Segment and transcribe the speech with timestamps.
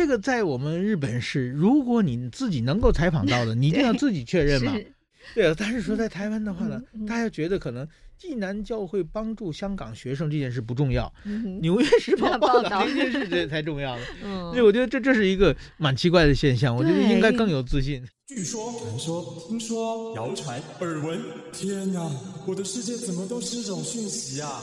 [0.00, 4.74] 这个在我们日本是，如果你自己能够采访到的， 你一定要自己确认嘛。
[5.34, 7.86] 对啊，但是说在台湾的话呢，嗯嗯、大家觉得可能
[8.16, 14.02] 济南教会帮助香港学生这件事不重要，嗯、纽约时报报道这件事这才重要呢。
[14.24, 18.02] 嗯，所以我觉得这这是一个蛮奇怪的现象，我觉得应该更有自信。
[18.26, 21.20] 据说、传说、听说、谣传、耳闻，
[21.52, 22.10] 天哪，
[22.46, 24.62] 我的世界怎么都是这种讯息啊？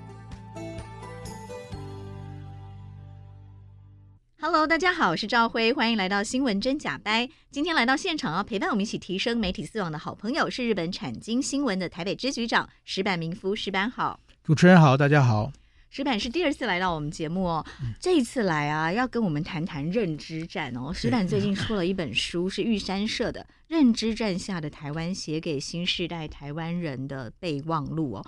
[4.43, 7.27] Hello，大家好，我是赵辉，欢迎来到《新闻真假掰》。
[7.51, 14.19] 今天来到现场啊，陪伴我们一起提升媒体素养的好朋友是日本产经新闻的台北支局长石板明夫，石板好。
[14.43, 15.53] 主持人好，大家好。
[15.91, 20.91] 石板是第二次来到我们节目哦，嗯、这一次来啊，要跟我们谈谈认知战哦。
[20.91, 28.25] 石板最近出了一本书，是玉山社的《认知战下的台湾：写给新世代台湾人的备忘录》哦。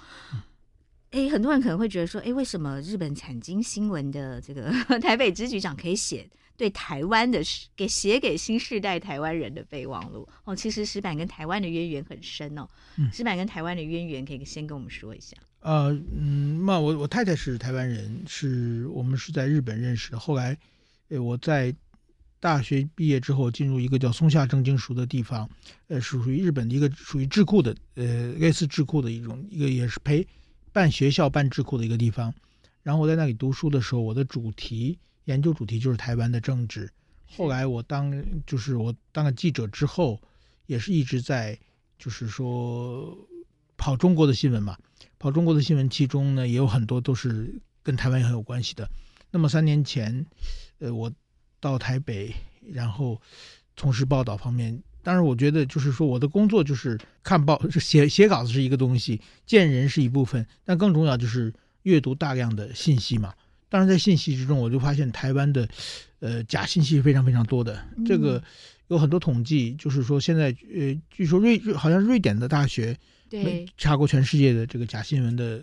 [1.14, 7.40] 哎，很多人可能会觉得说，哎，为什么日本产经新闻的这个 台北支局长可以写对台湾的
[7.76, 10.28] 给写给新世代台湾人的备忘录？
[10.44, 12.68] 哦，其实石板跟台湾的渊源很深哦。
[12.98, 15.38] 嗯、石板跟台湾的渊源，可以先跟我们说一下。
[15.60, 20.18] 呃，嗯，那我我太太是台湾人，是我们是在日本认识的。
[20.18, 20.58] 后来，
[21.10, 21.72] 呃，我在
[22.40, 25.48] 大学毕业之后，进入一个叫松下正经塾的地方，
[25.90, 30.28] 呃，是属于日本的一个属于智库的，呃，类似智库的一种一个也是陪
[30.74, 32.34] 办学校办智库的一个地方。
[32.82, 36.92] 然后我在那里读书的时候，我的主题研究主题就是台湾的政治。
[37.38, 38.12] 后来我当
[38.46, 40.20] 就是我当了记者之后，
[40.66, 41.58] 也是一直在
[41.98, 43.18] 就是说。
[43.76, 44.78] 跑中国的新闻嘛，
[45.20, 48.90] 跑中国的新闻，其中呢也有很多都是跟台湾也很有关系的。
[49.30, 50.26] 那么三年前，
[50.80, 51.12] 呃，我
[51.60, 52.34] 到台北，
[52.72, 53.20] 然后
[53.76, 54.82] 从事报道方面。
[55.04, 61.54] 当然，我觉得就是说，我的工作就是看报， 写写稿子是一个东西，见人是一部分，但更重要就是
[61.84, 63.34] 阅读大量的信息嘛。
[63.70, 65.68] 当然，在信息之中，我就发现台湾的
[66.20, 67.86] 呃假信息是非常非常多的。
[68.06, 68.42] 这个
[68.88, 72.98] 有很多统计，就是说现在呃，据说瑞好像瑞典的大学。
[73.30, 75.60] 对，查过全世界的这个假新闻的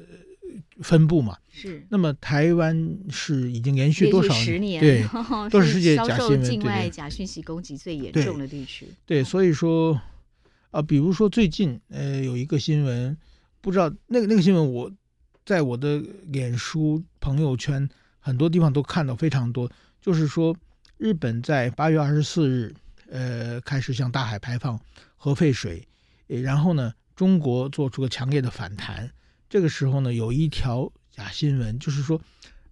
[0.83, 1.37] 分布嘛？
[1.51, 1.85] 是。
[1.89, 4.45] 那么台湾是已经连续多少年？
[4.45, 5.05] 十年对，
[5.51, 8.87] 都是世界假新闻境外假讯息攻击最严重的地区。
[9.07, 10.03] 对，对，所以说啊、
[10.73, 13.17] 呃，比如说最近呃有一个新闻，
[13.61, 14.91] 不知道那个那个新闻，我
[15.45, 17.89] 在我的脸书朋友圈
[18.19, 20.57] 很多地方都看到非常多，就是说
[20.97, 22.75] 日本在八月二十四日
[23.11, 24.81] 呃开始向大海排放
[25.17, 25.87] 核废水，
[26.27, 26.93] 然后呢。
[27.17, 29.11] 中国做出了强烈的反弹。
[29.51, 32.19] 这个时候呢，有一条假新闻，就是说，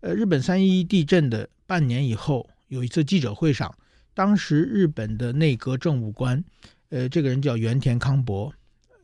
[0.01, 3.75] 呃，日本三一一地震的半年以后，有一次记者会上，
[4.15, 6.43] 当时日本的内阁政务官，
[6.91, 8.55] 呃，这个人叫原田康博，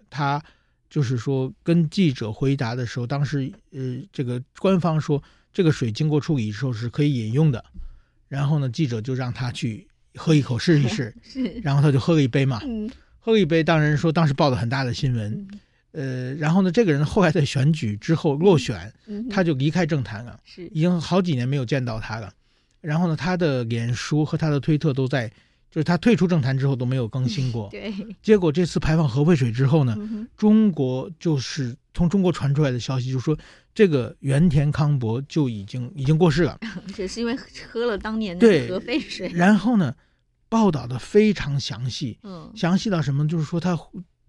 [0.09, 0.41] 他
[0.89, 5.21] 就是说跟记者回答的时候，当时呃，这个官方说
[5.53, 7.65] 这个水经过处理之后是可以饮用的，
[8.29, 11.13] 然后呢，记者就让他去喝一口试一试，
[11.65, 12.61] 然后他就喝了一杯嘛。
[13.19, 15.49] 喝了一杯，当然说当时报的很大的新闻，
[15.95, 18.93] 呃，然后呢，这个人后来在选举之后落选，
[19.31, 22.33] 他就离开政坛了，是已经好几年没有见到他了。
[22.81, 25.29] 然后呢，他的脸书和他的推特都在，
[25.71, 27.69] 就是他退出政坛之后都没有更新过。
[27.73, 29.97] 对，结果这次排放核废水之后呢，
[30.37, 33.39] 中国就是从中国传出来的消息，就是说
[33.73, 36.59] 这个原田康博就已经已经过世了，
[36.99, 37.37] 也是因为
[37.71, 39.31] 喝了当年的核废水。
[39.33, 39.95] 然后呢？
[40.47, 43.27] 报道的非常详细，嗯，详细到什么？
[43.27, 43.77] 就是说他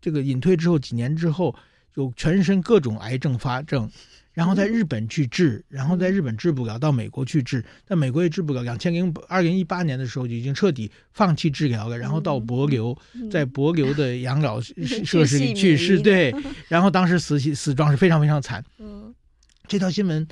[0.06, 1.56] 这个隐退之后几年之后，
[1.96, 3.90] 有全身各种癌症发症，
[4.34, 8.62] 然后在日本去治，然后在日本治不了，到美国去治，但美国也治不了。
[8.62, 12.96] 两千零二零一八年的时候就已经彻底放弃治疗了，然后到博流，
[13.32, 16.00] 在博流的养老设 施里去世。
[16.00, 16.32] 对，
[16.70, 18.64] 然后当时死死状是非常非常惨。
[18.78, 19.12] 嗯，
[19.68, 20.28] 这条新闻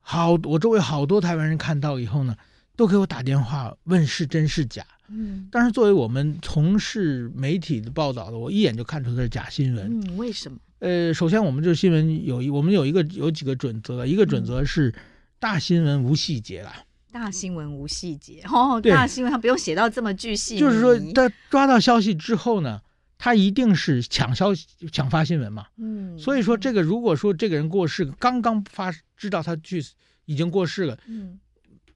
[0.00, 2.34] 好，我周围好多台湾人看到以后呢，
[2.76, 4.84] 都给我打电话问是真是假。
[5.08, 10.00] 嗯，但是作为我们从事媒体的报道的，我一眼就看出它是假新闻。
[10.00, 10.58] 嗯，为什么？
[10.78, 14.94] 呃，首先我们这新闻有一，我们有一个有几个准则，一个准则是
[15.38, 16.72] 大新闻无细节啦。
[17.12, 20.58] 大新闻无细节哦，对大新闻它不用写到这么巨细。
[20.58, 22.80] 就是说，他抓到消息之后呢，
[23.18, 25.66] 他一定是抢消息、抢发新闻嘛。
[25.76, 29.84] 嗯，所以说这个如果说这个人过世，刚刚发知道他去
[30.24, 31.38] 已经过世了，嗯，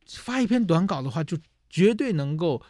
[0.06, 1.36] 发一篇短稿的话就。
[1.68, 2.62] 绝对能够，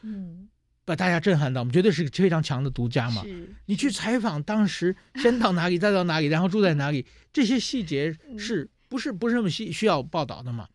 [0.85, 3.23] 把大家震撼到，我们绝对是非常强的独家嘛。
[3.67, 10.67] 你去采访当时先到哪里，再到哪里，然后住在哪里，这些细节是不是不是那么需需要报道的嘛？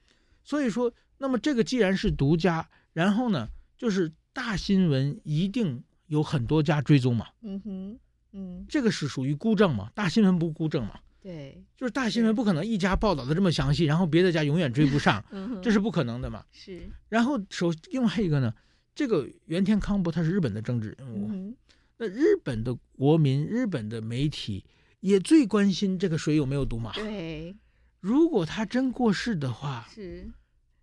[0.46, 7.28] 所以说，那么这个既然是独家，然后呢，就是大新闻一定有很多家追踪嘛。
[7.42, 8.00] 嗯哼，
[8.32, 9.92] 嗯，这个是属于孤证嘛？
[9.94, 11.00] 大新闻不孤证嘛？
[11.22, 15.24] 对，就是大新闻不可能一家报道的这么详细，然后别的家永远追不上，
[15.62, 16.44] 这是不可能的嘛。
[16.52, 16.90] 是。
[17.10, 18.52] 然后首另外一个呢，
[18.96, 21.56] 这个原田康博他是日本的政治人物，嗯、
[21.98, 24.66] 那日本的国民、日本的媒体
[25.02, 26.92] 也最关心这个水有没有毒嘛。
[26.96, 27.56] 对。
[28.00, 30.28] 如果他真过世的话，是。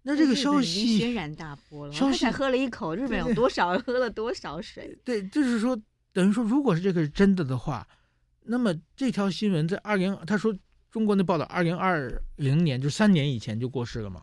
[0.02, 1.92] 那这个消息轩然大波了。
[1.92, 4.96] 消息他才喝了一口，日本有多少喝了多少水？
[5.04, 5.76] 对，就是说，
[6.12, 7.84] 等于说，如果是这个是真的的话。
[8.50, 10.56] 那么这条新闻在二零，他说
[10.90, 14.22] 中国那报道二零二零年就三年以前就过世了嘛，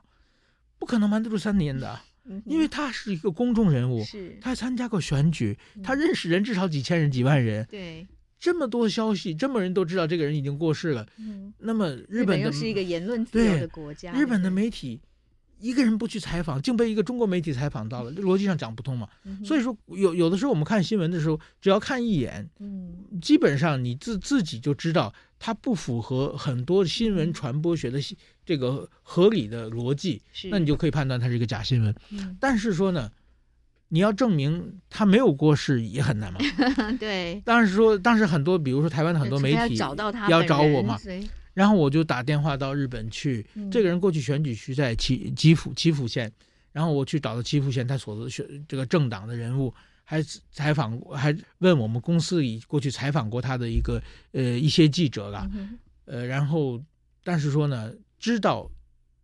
[0.79, 2.01] 不可能瞒得住三年的，
[2.45, 8.07] 因为他是一个公众人物，是，他参加过选举，他认识人至少几千人、几万人，对，
[8.39, 11.07] 这么多消息，这么人都知道这个人已经过世了，
[11.59, 14.99] 那么日本又是一个言论自由的国家，日本的媒体。
[15.59, 19.07] 一个人不去采访，竟被一个中国媒体采访到了，这逻辑上讲不通嘛。
[19.23, 27.99] 嗯、所以说，有有的时候我们看新闻的时候，只要看一眼，嗯，基本上你自自己就知道它不符合很多新闻传播学的
[28.45, 30.21] 这个合理的逻辑，
[30.51, 31.95] 那你就可以判断它是一个假新闻。
[32.11, 33.09] 嗯、但是说呢，
[33.89, 36.39] 你要证明他没有过世也很难嘛。
[36.99, 37.41] 对。
[37.45, 40.99] 当时说，当时很多，比如说台湾的很多媒体要找，要找我嘛。
[41.55, 46.29] 然后我就打电话到日本去，嗯、这个人过去选举区在岐岐阜岐阜县，
[46.73, 49.73] 然后我去找到岐阜县他所的选这个政党的人物，
[50.03, 50.21] 还
[50.51, 54.03] 采访还问我们公司里过去采访过他的一个
[54.33, 56.83] 呃一些记者了，嗯、呃，然后
[57.23, 58.69] 但是说呢，知道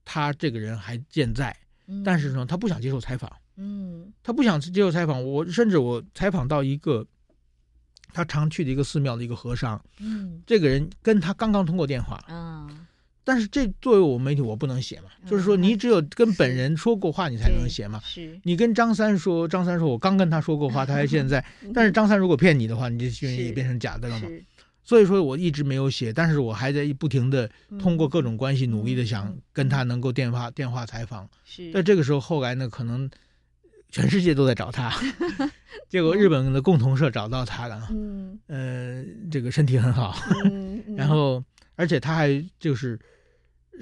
[0.06, 1.54] 他这个人还健在，
[1.88, 7.06] 嗯、但是呢，他不想接受采访，嗯，他不想接受采访，我甚至我采访到一个。
[8.14, 12.86] 他常去的一个寺庙的一个和尚，嗯，这个人跟他刚刚通过电话，嗯，
[13.24, 18.02] 但是这作为我们媒体，我不能写嘛，嗯、就是说你只有跟本人说过话，你才能写嘛。
[18.04, 24.28] 是，你跟张三说，张三说我刚跟他说过话， 他还现在，嗯、但是张三如果骗你的话，你这新闻也变成假的了嘛。
[24.84, 27.50] 所以说我一直没有写，但是我还在不停的
[27.80, 31.30] 通过各种关系努力的想跟他能够电话、嗯、电话采访。
[31.46, 33.10] 是，在这个时候，后来呢，可能。
[33.92, 34.92] 全世界都在找他，
[35.90, 37.88] 结果日本的共同社找到他了。
[37.92, 41.44] 嗯，呃，这个身体很好，嗯嗯、 然后
[41.76, 42.98] 而且他还就是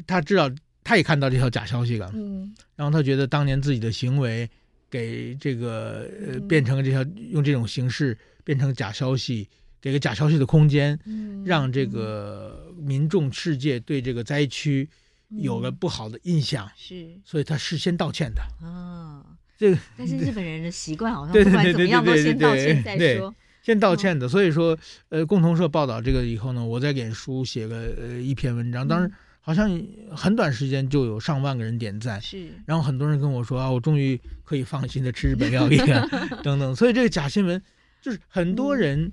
[0.07, 0.49] 他知道，
[0.83, 2.11] 他也看到这条假消息了。
[2.15, 4.49] 嗯，然后他觉得当年自己的行为
[4.89, 9.47] 给这个呃变成这条用这种形式变成假消息，
[9.79, 14.89] 给个假消息的空间，嗯、让这个民众世界对这个灾区
[15.29, 16.67] 有了不好的印象。
[16.75, 18.41] 是，所以他事先道歉的。
[18.67, 19.23] 啊。
[19.59, 24.29] 这个，但是日本人的习惯好像不管怎么样都先道歉再说，先道歉的。
[24.29, 24.77] 所以说，
[25.09, 29.11] 呃，共同社报道这个以后呢，我再给书写个呃一篇文章，当时
[29.41, 29.69] 好像
[30.15, 32.47] 很短时间就有上万个人点赞，是。
[32.65, 36.07] 然后很多人跟我说啊，我终于可以放心的吃日本料理了，
[36.41, 36.73] 等等。
[36.73, 37.61] 所以这个假新闻
[38.01, 39.11] 就是很多人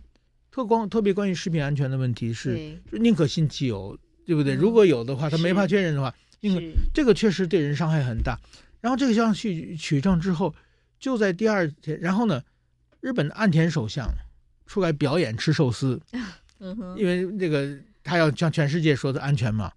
[0.53, 4.55] 特光特别关于食品安全的问题是，宁可信其有，对不对？
[4.55, 6.63] 如果有的话，他没法确认的话，宁可
[6.95, 8.39] 这个确实对人伤害很大。
[8.87, 10.55] 然后这个消息取证之后，
[10.97, 12.41] 就在第二天，然后呢，
[13.01, 14.09] 日本的岸田首相
[14.65, 16.01] 出来表演吃寿司，
[16.97, 19.73] 因为这个他要向全世界说的安全嘛。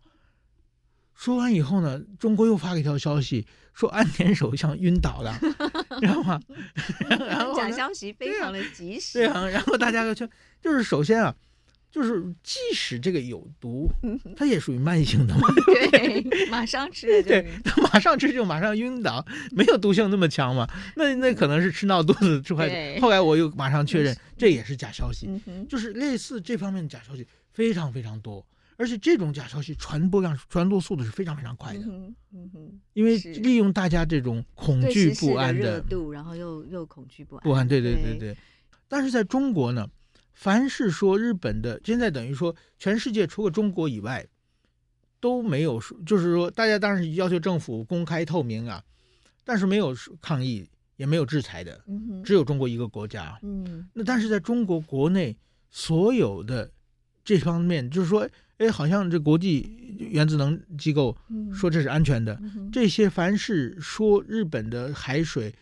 [1.16, 5.36] 说完以后呢，中国又发了一条消息，说岸田首相晕倒了，
[6.00, 6.40] 知道吗？
[7.10, 9.26] 然后 假消息非常的及时。
[9.26, 10.30] 对啊，然后大家就
[10.62, 11.36] 就是首先啊。
[11.92, 13.90] 就是即使这个有毒，
[14.36, 15.48] 它也属于慢性的嘛，
[15.92, 20.70] 对，马上吃了就对，他马上吃就马上晕倒，没有毒性那么强嘛。
[20.96, 23.00] 那那可能是吃闹肚子吃坏。
[23.00, 25.28] 后来我又马上确认，这也是假消息，
[25.68, 28.46] 就是类似这方面的假消息非常非常多，
[28.78, 31.80] 而且这种假消息传播量、传播速度是非常非常快的。
[32.94, 37.44] 因为利用大家这种恐惧不安的热度，然后又又恐惧不安。
[37.44, 38.38] 不安，对对对对。
[38.88, 39.90] 但是在中国呢？
[40.40, 44.26] 凡是说日本的，现在等于说全世界除了中国以外，
[45.20, 48.82] 都没有说，就是说大家当然要求政府公开透明啊，
[49.44, 50.66] 但是没有抗议，
[50.96, 51.84] 也没有制裁的，
[52.24, 53.38] 只有中国一个国家。
[53.44, 55.36] 嗯，那但是在中国国内
[55.70, 56.72] 所有的
[57.26, 58.26] 这方面，就是说，
[58.60, 61.18] 哎，好像这国际原子能机构
[61.54, 62.42] 说这是安全的，
[62.72, 65.54] 这些凡是说日本的海水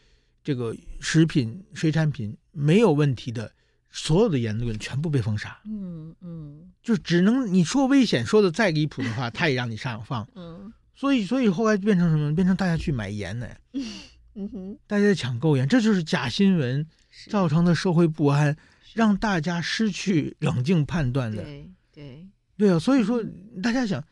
[0.44, 3.52] 这个食品、水产品没有问题的。
[3.92, 12.36] 所有的言论全部被封杀，嗯嗯，就只能你说危险说的再离谱的话，他也让你上放，嗯，所以所以后来变成什么？
[12.36, 13.48] 变成大家去买盐呢？
[14.36, 16.86] 嗯哼，大家在抢购盐，这就是假新闻
[17.30, 18.56] 造成的社会不安，
[18.94, 22.28] 让大家失去冷静判断的，对对。
[22.56, 23.24] 对啊，所以说
[23.62, 24.04] 大家想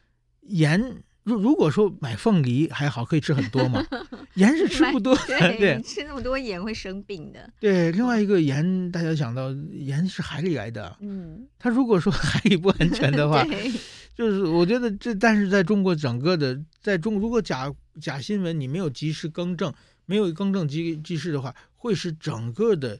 [0.42, 3.84] 盐如如果说买凤梨还好，可以吃很多嘛，
[4.36, 7.52] 盐是吃不多的，对，对吃那么多盐会生病的。
[7.60, 13.44] 对，另外一个盐，大家想到盐是海里来的，嗯，它如果说海里不安全的话，
[14.16, 19.74] 就是我觉得这，但是在中国整个的，在中如果假假新闻你没有及时更正，
[20.06, 23.00] 没有更正及及时的话，会使整个的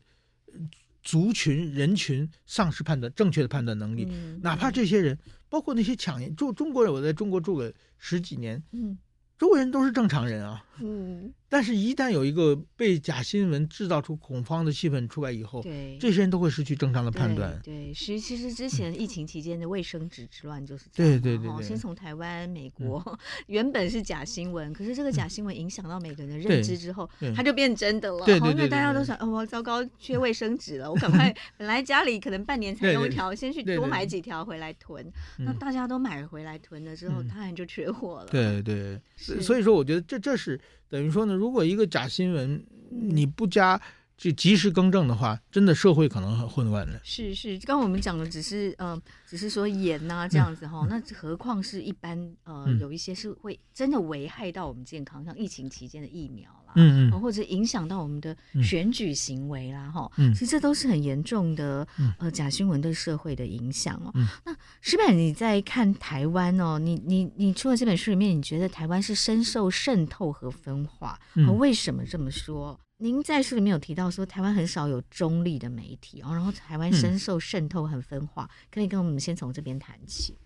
[1.04, 5.16] 族群人群丧失判断正确的判断能力，嗯哪怕这些人。
[5.50, 8.98] 包括那些抢人，住中国人，我在中国住了十几年，嗯，
[9.38, 17.58] 中国人都是正常人啊，嗯，但是，一旦有一个被假新闻制造出恐慌的气氛出来以后，对，这些人都会失去正常的判断。
[17.64, 21.22] 对，其其实之前疫情期间的卫生纸之乱就是这样。
[21.22, 21.64] 对对对对。
[21.66, 28.26] 先从台湾、美国， 原本是假新闻，可是这个假新闻影响到每个人的认知之后，它就变真的了。
[28.26, 35.06] 对对因为大家都想，哦，糟糕， 缺卫生纸了，我赶快， 本来家里可能半年才用一条，先去多买几条回来囤。
[35.38, 38.26] 那大家都买回来囤了之后，当然就缺货了。
[38.26, 40.60] 对对，所以说，我觉得这这是。
[40.90, 43.80] 等于说呢，如果一个假新闻你不加
[44.18, 46.98] 就及时更正的话，真的社会可能很混乱的。
[47.04, 64.12] 是是，刚刚我们讲的只是嗯、呃，只是说盐呐、啊、这样子哈、嗯，那何况是一般呃、嗯，有一些是会真的危害到我们健康，像疫情期间的疫苗啦，嗯嗯，或者影响到我们的选举行为啦，哈，嗯，其实这都是很严重的呃假新闻对社会的影响哦。
[64.16, 72.80] 嗯、那石板你在看台湾哦，你你你出了这本书里面，你觉得台湾是深受渗透和分化，嗯，为什么这么说？
[72.98, 80.38] 您在书里面有提到说，台湾很少有中立的媒体哦，然后台湾深受渗透和分化，嗯，可以跟我们先从这边谈起。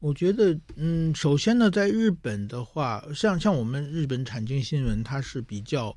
[0.00, 5.94] 我觉得，嗯，首先呢，在日本的话，像像我们日本产经新闻，它是比较，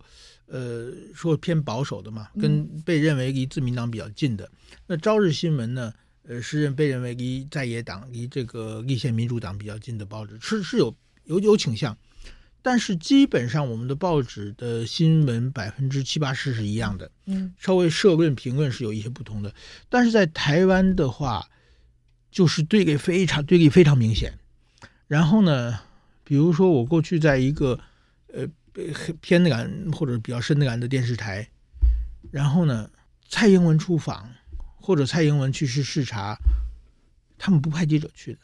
[0.47, 4.43] 呃，说偏保守的嘛，跟被认为离自民党比较近的。
[4.45, 5.93] 嗯、那朝日新闻呢，
[6.23, 11.95] 呃，是认被认为离在野党、离这个立宪民主党比较近的报纸，是是有有有倾向。
[12.63, 19.53] 但是基本上，我们的报纸的新闻百分之七八十是一样的，嗯，稍微社论评论是有一些不同的。
[19.89, 21.47] 但是在台湾的话，
[22.31, 24.33] 就是对立非常对立非常明显。
[25.07, 25.79] 然后呢，
[26.23, 27.79] 比如说我过去在一个
[28.33, 28.47] 呃
[29.19, 31.47] 偏感或者比较深感的电视台，
[32.31, 32.89] 然后呢，
[33.27, 34.31] 蔡英文出访
[34.77, 36.37] 或者蔡英文去视视察，
[37.37, 38.39] 他们不派记者去的，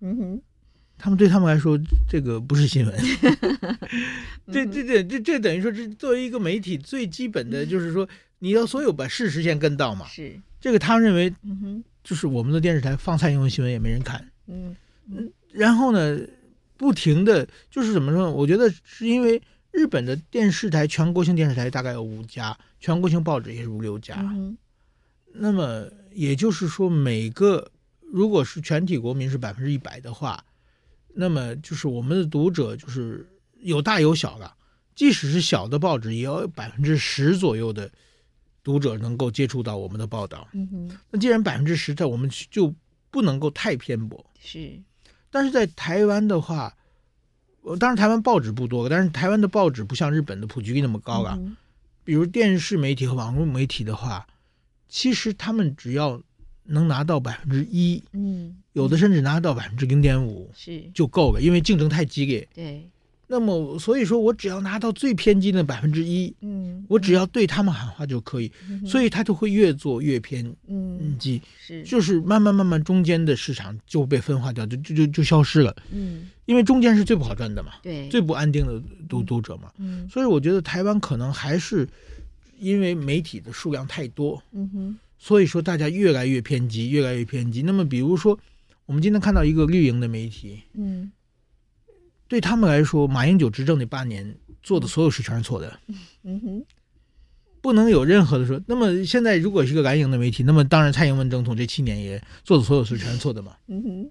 [0.00, 0.42] 嗯哼。
[0.96, 1.76] 他们对他们来说，
[2.08, 2.96] 这个不是新闻。
[4.46, 10.06] 这、这、这、这、这等于说是作为一个媒体最基本的就是说，你要所有把事实先跟到嘛。
[10.06, 11.30] 是这个，他们认为，
[12.02, 14.26] 就是我们的电视台放蔡英文新闻也没人看。
[14.46, 14.74] 嗯
[15.10, 15.30] 嗯。
[15.52, 16.18] 然后呢，
[16.78, 18.30] 不停的就是怎么说呢？
[18.32, 19.42] 我觉得是因为
[19.72, 24.24] 日本的电视台全国性电视台大概有五家，全国性报纸也是五六家。
[25.34, 30.42] 那么也就是说，每个如果是全体国民是百分之一百的话。
[31.12, 33.28] 那么就是我们的读者就是
[33.60, 34.50] 有大有小的，
[34.94, 37.90] 即使是小的报纸，也要有百分之十左右的
[38.64, 40.48] 读者能够接触到我们的报道。
[40.52, 40.98] 嗯哼。
[41.10, 42.74] 那既然百分之十在，我们就
[43.12, 44.26] 不能够太偏颇。
[44.40, 44.80] 是。
[45.30, 46.74] 但是在台湾的话，
[47.62, 51.38] 呃当然台湾报纸不多，但是台湾的报纸不像日本的普及率那么高啊。
[51.38, 51.56] 嗯。
[52.02, 54.26] 比如电视媒体和网络媒体的话，
[54.88, 56.20] 其实他们只要。
[56.66, 62.48] 能拿到百分之一，嗯，有的甚至拿到百分之零点五，是就够了，因为竞争太激烈。
[62.54, 62.88] 对，
[63.26, 70.44] 那么所以说我只要拿到最偏激的百分之一，嗯，我只要对他们喊话就可以，嗯、所以他就会越做越偏
[71.18, 81.88] 激，嗯，是，就是慢慢慢慢中间的市场就被分化掉，就就就就消失了，嗯，因为中间是最不好赚的嘛，对，最不安定的读读者嘛，嗯，所以我觉得台湾可能还是
[82.58, 84.98] 因为媒体的数量太多，嗯哼。
[85.16, 87.62] 所以说，大家越来越偏激，越来越偏激。
[87.62, 88.38] 那么，比如说，
[88.84, 91.10] 我们今天看到一个绿营的媒体，嗯，
[92.28, 95.78] 对他们来说，马英九执政那八年做的所有事全是错的，
[96.22, 96.64] 嗯哼，
[97.60, 98.60] 不能有任何的说。
[98.66, 104.10] 那么现在，如果是个蓝营的媒体，那么当然蔡英文总统这七年也做的所有事全是错的嘛，嗯哼。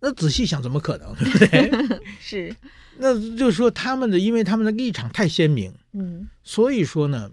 [0.00, 1.14] 那仔细想，怎么可能？
[1.14, 1.38] 对不
[1.88, 2.00] 对？
[2.20, 2.54] 是。
[2.98, 7.30] 那就是说，他们的因为他们的立场太鲜明，嗯，所以说呢，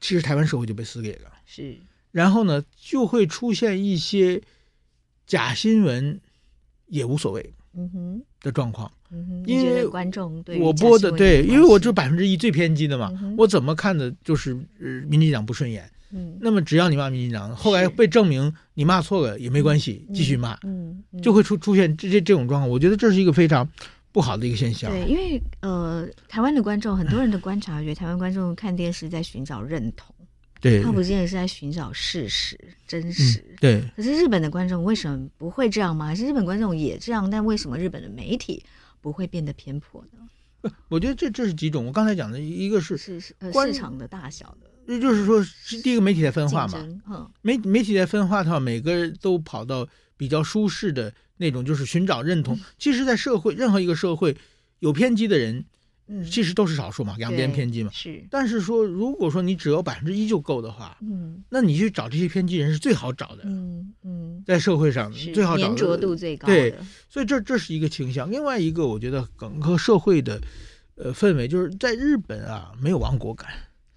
[0.00, 1.32] 其实台湾社会就被撕裂了。
[1.46, 1.78] 是，
[2.12, 4.42] 然后呢，就会出现一些
[5.26, 6.20] 假新闻，
[6.86, 8.90] 也无所谓，嗯哼的状况，
[9.44, 23.68] 因为观众对我播的对，因为我只有百分之一最偏激的嘛，我怎么看的就是呃民进党不顺眼，嗯，那么只要你骂民进党，后来被证明你骂错了也没关系，继续骂，嗯，就会出出现这这这种状况，我觉得这是一个非常
[24.12, 24.90] 不好的一个现象。
[24.90, 30.14] 对，因为呃，台湾的观众很多人的观察觉得台湾观众看电视在寻找认同。
[30.68, 32.58] 对，他不见得是在寻找事实、
[32.88, 33.38] 真实。
[33.38, 33.84] 嗯、对。
[33.94, 36.06] 可是日本的观众为什么不会这样吗？
[36.06, 37.30] 还是日本观众也这样？
[37.30, 38.64] 但为什么日本的媒体
[39.00, 40.72] 不会变得偏颇呢？
[40.88, 41.86] 我觉得这这是几种。
[41.86, 46.84] 我刚才讲的一个是是是、呃、市场的大小的，那就是说是第一个媒体在分化嘛。
[47.08, 52.56] 嗯，媒媒体在分化的话，每个人都跑到比较舒适的那种，就是寻找认同。
[52.56, 54.36] 嗯、其实，在社会任何一个社会，
[54.80, 55.64] 有偏激的人。
[56.08, 57.90] 嗯，其实都是少数嘛，两边偏激嘛。
[57.92, 63.42] 是，但是说，如果说你只有百分之一就够的话，嗯，那你去找这些偏激人是最好找的。
[63.44, 66.46] 嗯嗯，在社会上最好找的，粘着度最高。
[66.46, 66.74] 对，
[67.08, 68.30] 所以这这是一个倾向。
[68.30, 70.40] 另外一个，我觉得整个社会的
[70.94, 73.50] 呃氛围，就是在日本啊，没有亡国感。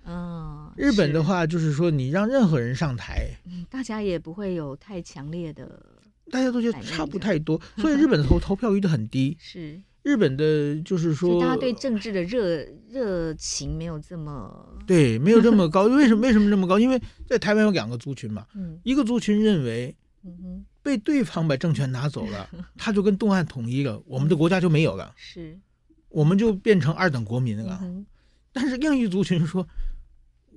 [0.05, 5.79] 嗯，日本的话，就是说你让任何人上台，嗯，大家也不会有太强烈的，
[6.31, 9.37] 大家都觉得差不太多， 所以日本的投投票率都很低。
[9.39, 9.79] 是。
[10.01, 15.83] 日本的，就是说，大家对政治的热热情没有这么对，没有这么高。
[15.83, 16.21] 为什么？
[16.25, 16.79] 为什么这么高？
[16.79, 25.59] 因为在台湾有两个族群嘛，嗯，一个族群认为，嗯，被对方把政权拿走了，他就跟东岸统一了，我们的国家就没有了，是，
[26.07, 27.83] 我们就变成二等国民了。
[28.53, 29.67] 但是另一族群说，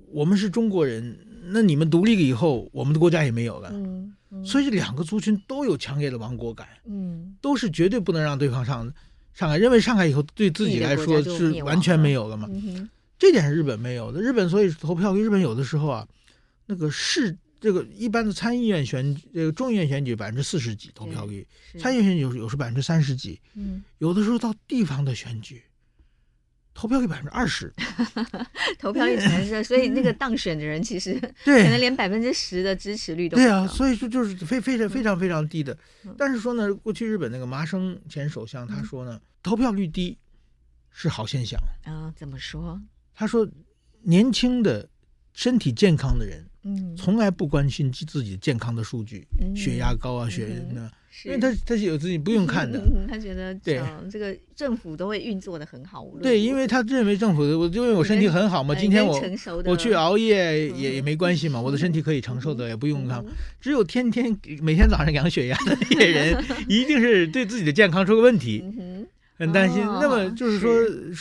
[0.07, 1.19] 我们是中国人，
[1.51, 3.69] 那你们独立了以后，我们的国家也没有了。
[3.73, 8.91] 嗯，所以这两个族群都有强烈的亡国感，嗯，都是绝对不能让对方上。
[9.33, 12.47] 上海认为上海以后对自己来说是完全没有了嘛？
[13.17, 14.21] 这点是日本没有的。
[14.21, 16.07] 日本所以投票，日本有的时候啊，
[16.65, 21.47] 那个市这个一般的参议院选这个众议院选举百分之四十几投票率，
[21.79, 23.39] 参议院选举有有时百分之三十几，
[23.99, 25.63] 有的时候到地方的选举。
[26.75, 27.71] 投票率百分之二十，
[28.79, 31.13] 投票率才是，所以那个当选的人其实
[31.45, 33.37] 对，可能连百分之十的支持率都。
[33.37, 35.77] 对啊，所以说就是非非常非常非常低的。
[36.17, 40.17] 但是说呢，过去日本那个麻生前首相他说呢，投票率低
[40.89, 42.11] 是好现象啊。
[42.15, 42.81] 怎么说？
[43.15, 43.47] 他说，
[44.01, 44.89] 年轻的、
[45.33, 50.89] 身体健康的人，嗯，从来不关心自己健康的数据，血压高啊，血那。
[51.25, 53.79] 因为他他是有自己不用看的，他觉得对。
[54.11, 56.03] 这个政府都会运作的很好。
[56.23, 59.21] 对，因为他认为政府，我就因为我身体很好嘛，今天我
[59.65, 63.23] 我去熬夜也也没关系嘛，我的身体可以承受的，也不用看。
[63.61, 68.63] 只有天天每天早上量血压的那些人， 一定是对自己的健康出个问题，
[69.37, 69.83] 很担心。
[69.83, 70.73] 那么就是说，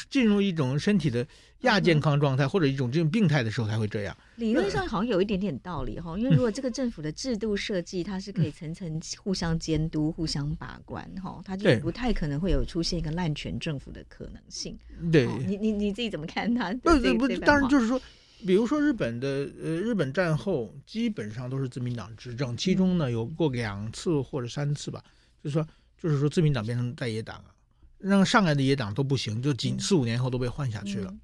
[0.09, 1.27] 进入一种身体的
[1.63, 4.17] 亚健康状态或者一种这种病态的时候才会这样。
[4.37, 14.77] 理论上好像有一点点道理哈， 因为如果这个政府的制度设计，它是可以层层互相监督、互相把关哈，它就不太可能会有出现一个滥权政府的可能性。
[15.13, 16.73] 对，你你你自己怎么看它？
[16.75, 18.01] 不不，当然就是说，
[18.47, 19.29] 比如说日本的
[19.63, 25.03] 呃，日本战后基本上都是自民党执政，其中呢有过两次或者三次吧，
[25.43, 27.55] 就是说就是说自民党变成在野党啊，
[27.99, 31.15] 让上来的野党都不行，就几四五年后都被换下去了。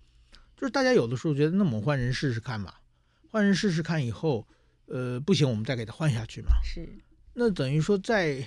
[0.61, 2.75] 就是大家有的时候觉得，那我们换人试试看嘛。
[3.31, 4.47] 换人试试看以后，
[4.87, 6.49] 呃，不行，我们再给他换下去嘛。
[6.64, 6.88] 是，
[7.35, 8.42] 那等于说在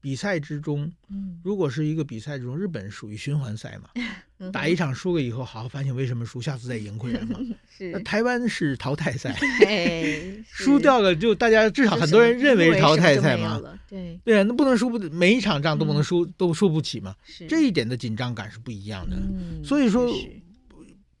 [0.00, 3.90] 比赛之中，嗯，如果是一个比赛之中，日本属于循环赛嘛，
[4.38, 7.38] 嗯、打一场输了以后，好好反省为什么输，下次再赢回来嘛。
[7.68, 13.60] 是，那台湾是淘汰赛， 对，输掉了就大家至少很多人认为是淘汰赛嘛。
[13.88, 17.14] 对，对啊，那不能输不，每一场仗都不能输，嗯、都输不起嘛。
[17.24, 19.16] 是，这一点的紧张感是不一样的。
[19.16, 20.39] 嗯，所以说，是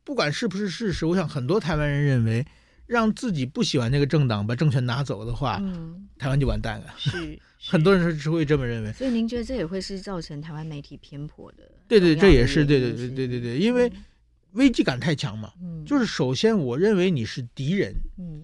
[0.04, 2.46] 不管是不是事实，我想很多台湾人认为。
[2.86, 6.86] 让自己不喜欢那个政党把政权拿走的话，嗯，台湾就完蛋了。
[6.98, 7.38] 是，
[7.70, 8.92] 很多人是只会这么认为。
[8.92, 11.70] 所以您觉得这也会是造成台湾媒体偏颇的？
[11.86, 13.92] 对对，这也是对对对对对对，因为
[14.54, 15.52] 危机感太强嘛。
[15.62, 17.94] 嗯，就是首先我认为你是敌人。
[18.18, 18.42] 嗯，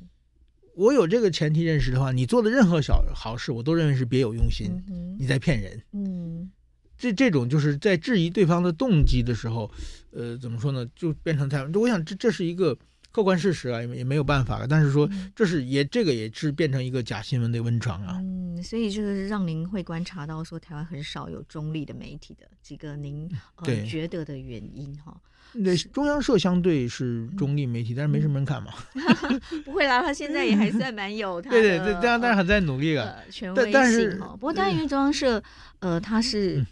[0.77, 4.71] 我有这个前提认识的话，你做的任何小好事，我都认为是别有用心，
[5.19, 5.83] 你在骗人。
[5.91, 6.49] 嗯，
[6.97, 9.69] 这这种就是在质疑对方的动机的时候，
[10.17, 10.89] 呃，怎么说呢？
[10.97, 11.71] 就变成台湾。
[11.75, 12.77] 我想这这是一个。
[13.17, 14.69] 客观事实啊，也也没有办法了。
[14.69, 18.19] 但是说，这是也这个也是变成一个假新闻的温床啊。
[18.21, 23.27] 嗯，所以就是让您会观察到说，台湾很少有中立的媒体的几个您
[23.65, 25.19] 呃觉得的原因哈。
[25.65, 28.71] 对，中央社相对是中立媒体，但是没什么人看嘛。
[29.65, 31.49] 不会啦，他现在也还算蛮有他。
[31.49, 33.25] 对对对，当然当然还在努力了。
[33.31, 35.43] 权威性哈，不过当然因为中央社
[35.79, 36.63] 呃它是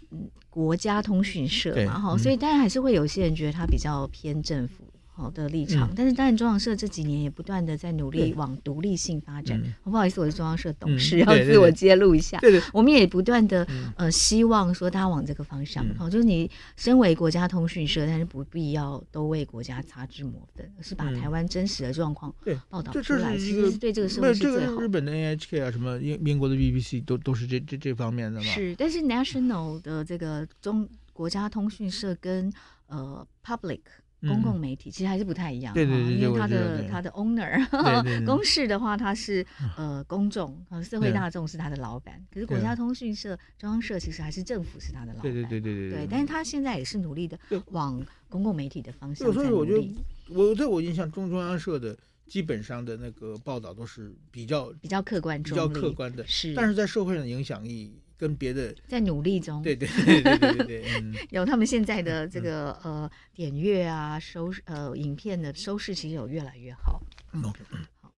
[0.50, 4.85] 国家通讯社嘛哈，所以当然还是会有些人觉得它比较偏政府。
[5.16, 9.62] 好的立场，但是当然中央社这几年也不断的在努力往独立性发展。
[9.85, 12.37] 不好意思，我是中央社董事，要自我揭露一下。
[12.40, 13.64] 对对，我们也不断的
[13.96, 15.87] 呃希望说大家往这个方向。
[15.96, 22.35] 好，就是你身为国家通讯社，但是不必要都为国家擦脂抹粉，是把台湾真实的状况
[22.68, 23.37] 报道出来。
[23.37, 24.81] 其实对这个社会是最好。
[24.81, 28.46] 日本的 NHK 啊，什么英英国的 BBC 都都是这这这方面的嘛。
[28.46, 32.53] 是，但是 National 的这个中国家通讯社跟
[32.88, 33.81] 呃 Public。
[34.28, 35.72] 公共媒体，其实还是不太一样。
[35.74, 37.64] 对对对，因为他的他的 owner，
[38.24, 39.44] 公视的话，他是
[39.76, 42.22] 呃公众，社会大众是他的老板。
[42.32, 45.22] 可是国家通讯社、中央社其实还是政府是他的老板。
[45.22, 46.08] 对对对对对对。
[46.10, 47.38] 但是他现在也是努力的
[47.70, 49.32] 往公共媒体的方向。
[49.32, 49.94] 所以我觉得，
[50.28, 56.26] 我在我印象中，中央社的基本上的那个报道都是比较比较客观、比较客观的。
[56.26, 56.54] 是。
[56.54, 58.00] 但是在社会上的影响力。
[58.24, 67.02] 跟别的在努力中，对 对对对对对，嗯、 有他们现在的这个呃点阅啊收呃影片的收视其实有越来越好。
[67.34, 67.52] 嗯，好，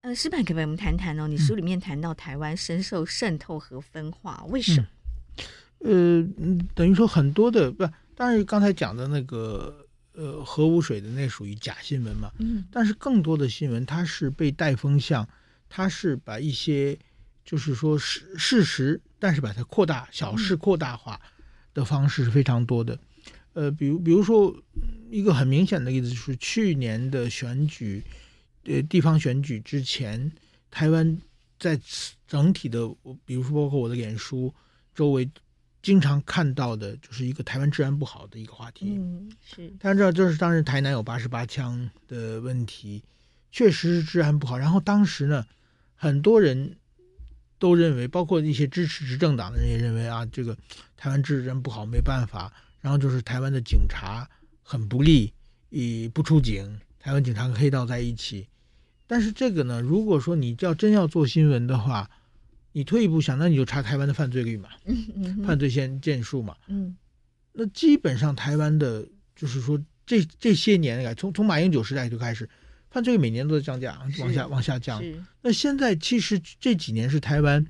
[0.02, 1.26] 呃，石板可不可以我们谈谈哦？
[1.26, 4.86] 你书里面谈到台湾深受渗透和分化，为什么？
[5.80, 12.30] 嗯、呃，等于说很多的不，当然刚才讲的那个呃核污水的那属于假新闻嘛。
[12.38, 15.28] 嗯，但是更多的新闻它是被带风向，
[15.68, 16.96] 它是把一些。
[17.48, 21.20] 就是说事事实，但是把它扩大小事扩大化
[21.72, 22.98] 的方式是非常多的。
[23.54, 24.54] 呃，比如比如说
[25.10, 28.04] 一个很明显的例子，就是去年的选举，
[28.64, 30.30] 呃，地方选举之前，
[30.70, 31.18] 台湾
[31.58, 31.80] 在
[32.26, 32.86] 整体的，
[33.24, 34.54] 比如说包括我的脸书
[34.94, 35.30] 周围，
[35.82, 38.94] 经常看到的就是一个台湾治安不好的一个话题。
[38.98, 39.68] 嗯，是。
[39.80, 43.02] 大家知道，就是当时台南有八十八枪的问题，
[43.50, 44.58] 确实是治安不好。
[44.58, 45.46] 然后当时呢，
[45.94, 46.76] 很多人。
[47.58, 50.56] 都认为，包括一些支持执政党的人也认为啊，这个
[50.96, 52.52] 台湾治人不好，没办法。
[52.80, 54.28] 然后就是台湾的警察
[54.62, 55.32] 很不利，
[55.70, 58.46] 以不出警，台湾警察跟黑道在一起。
[59.06, 62.10] 但是这个呢，如果说你要真要做新闻的话，
[62.72, 66.96] 你退一步想，那你就查台湾的犯罪率嘛，嗯嗯，犯罪线件数嘛，嗯，
[67.52, 72.48] 那基本上台湾的，就是说这这些年来，从从马英九时代就开始。
[72.96, 75.04] 犯罪每年都在降价，往下往下降。
[75.42, 77.62] 那现在其实这几年是台湾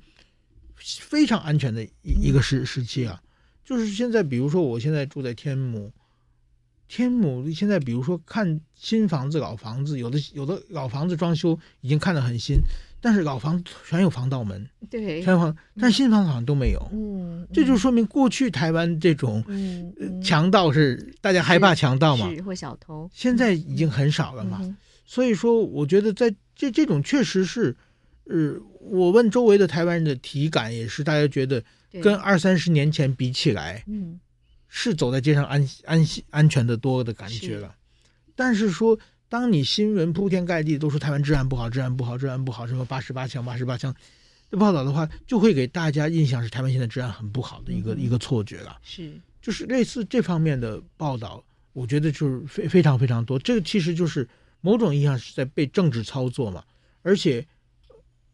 [0.77, 3.21] 非常安全的一一个时时期啊。
[3.65, 5.91] 就是现在，比如说我现在住在天母，
[6.87, 12.55] 天母现在比如说看新房子、老房子，有的有的老房子装修已经看得很新，
[13.01, 16.89] 但是老房全有防盗门，对，全有防，但是新房子好像都没有。
[16.93, 19.43] 嗯，这就说明过去台湾这种
[20.23, 24.61] 强盗是大家害怕强盗嘛，或小偷，现在已经很少了嘛。
[25.09, 27.73] 所以说，我觉得在这这种确实是，
[28.25, 31.63] 呃，我问周围的台湾人的体感也是，大家觉得
[32.01, 34.19] 跟二三十年前比起来，嗯，
[34.67, 37.73] 是走在街上安安安全的多的感觉了。
[38.35, 43.95] 但是说，当你新闻铺天盖地都说台湾治安不好，治安不好，治安不好，什么八十八枪、八十八枪
[44.49, 48.77] 的报道的话，就会给大家印象是台湾现在治安很不好的一个、嗯、一个错觉了。
[48.83, 51.41] 是，就是类似这方面的报道，
[51.71, 53.39] 我觉得就是非非常非常多。
[53.39, 54.27] 这个其实就是。
[54.61, 56.63] 某种意义上是在被政治操作嘛，
[57.01, 57.45] 而且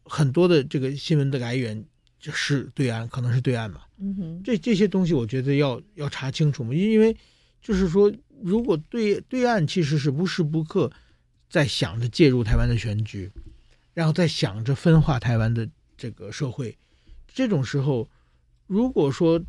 [0.04, 1.84] 很多的这个新闻的来源
[2.18, 3.82] 就是对岸，可能是对岸嘛。
[3.98, 7.16] 嗯哼，这这些东西我觉得要要查清楚嘛，因为
[7.62, 10.90] 就是说，如果对对岸其实是无时不刻
[11.48, 13.30] 在想着介入台湾的选举，
[13.92, 16.76] 然后在想着分化台湾的这个社会，
[17.32, 18.08] 这种时候，
[18.66, 19.40] 如果说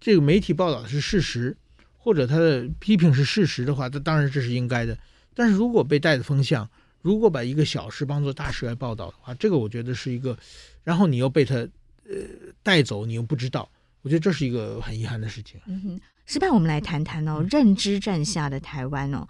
[0.00, 1.56] 这个媒体报道的是事实，
[1.96, 4.98] 或者他的批评是事实的话，那当然这是应该的。
[5.34, 6.68] 但是如果被带的风向，
[7.02, 10.38] 如果把一个小事当做大事来报道的话，这个我觉得是一个，
[10.82, 12.14] 然后你又被他呃
[12.62, 13.68] 带走，你又不知道，
[14.02, 15.60] 我觉得这是一个很遗憾的事情。
[15.66, 19.28] 嗯哼，矢板，我们来谈谈哦，认知战下的台湾哦，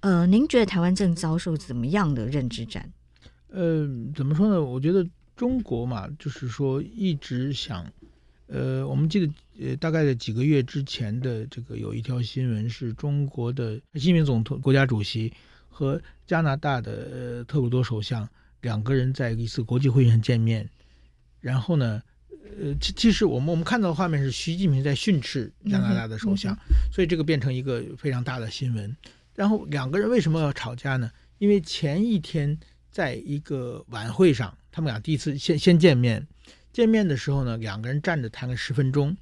[0.00, 2.92] 呃，您觉得台湾正遭受怎么样的认知战？
[3.48, 4.60] 呃，怎么说呢？
[4.60, 7.86] 我觉得中国嘛，就是说一直想，
[8.54, 9.32] 呃，我们记得。
[9.56, 15.32] 呃，大概在几个月之前的这个有一条新闻，是中国的习近平总统国家主席
[15.68, 18.28] 和加拿大的呃特鲁多首相
[18.62, 20.68] 两个人在一次国际会议上见面，
[21.40, 22.02] 然后呢，
[22.60, 26.52] 呃，其其实我们我们看到的画面是习近平在训斥加拿大的首相，
[26.92, 28.96] 所以这个变成一个非常大的新闻。
[29.36, 31.08] 然后两个人为什么要吵架呢？
[31.38, 32.58] 因为前一天
[32.90, 36.26] 在一个晚会上，他们俩第一次先先见面，
[36.74, 39.16] 见面的时候呢，两个人站着谈了十分钟。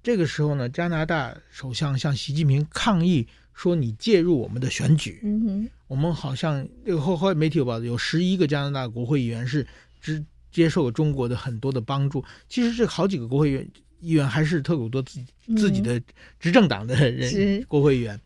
[0.00, 9.66] 这个时候呢，加拿大首相向习近平抗议说：“你介入我们的选举。”嗯哼，我们好像这个后后来媒体有报道，有十一个加拿大国会议员是
[10.00, 12.24] 只接受了中国的很多的帮助。
[12.48, 13.68] 其实这好几个国会议员
[14.00, 16.00] 议员还是特鲁多自己自己的
[16.38, 18.18] 执政党的人，国会议员。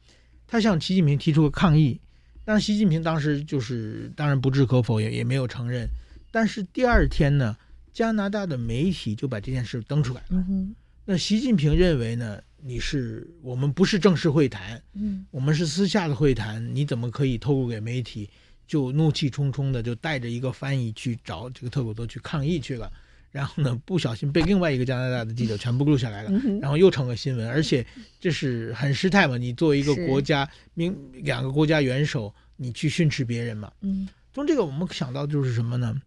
[0.46, 1.98] 他向习近平提出了抗议，
[2.44, 5.88] 但习近平当时就是当然不置可否，也也没有承认。
[6.30, 7.56] 但是第二天呢，
[7.92, 10.44] 加拿大的媒体就把这件事登出来了。
[10.48, 10.74] 嗯
[11.04, 12.40] 那习近平认为呢？
[12.64, 18.30] 你是我们不是正式会谈，嗯，我们是私下的会谈，你怎么可以透露给媒体？
[18.68, 22.90] 就怒气冲冲的就带着一个翻译去找这个特鲁多去抗议去了。
[23.32, 27.84] 然后呢不小心被另外一个加拿大的记者全部录下来了，嗯然后又成了新闻，而且
[28.20, 36.00] 这是很失态嘛，你作为一个国家，明两个国家元首，你去训斥别人嘛，嗯，从这个我们想到就是什么呢？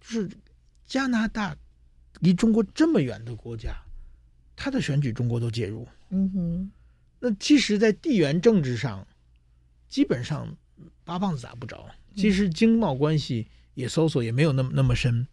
[0.00, 0.28] 就是
[0.90, 1.56] 加拿大
[2.18, 3.72] 离中国这么远的国家，
[4.56, 6.70] 他的选举中国都介入，嗯哼，
[7.20, 9.06] 那其实，在地缘政治上，
[9.88, 10.52] 基本上
[11.04, 11.88] 八棒子打不着。
[12.16, 15.24] 其实经贸关系也搜索也没有那么那么深，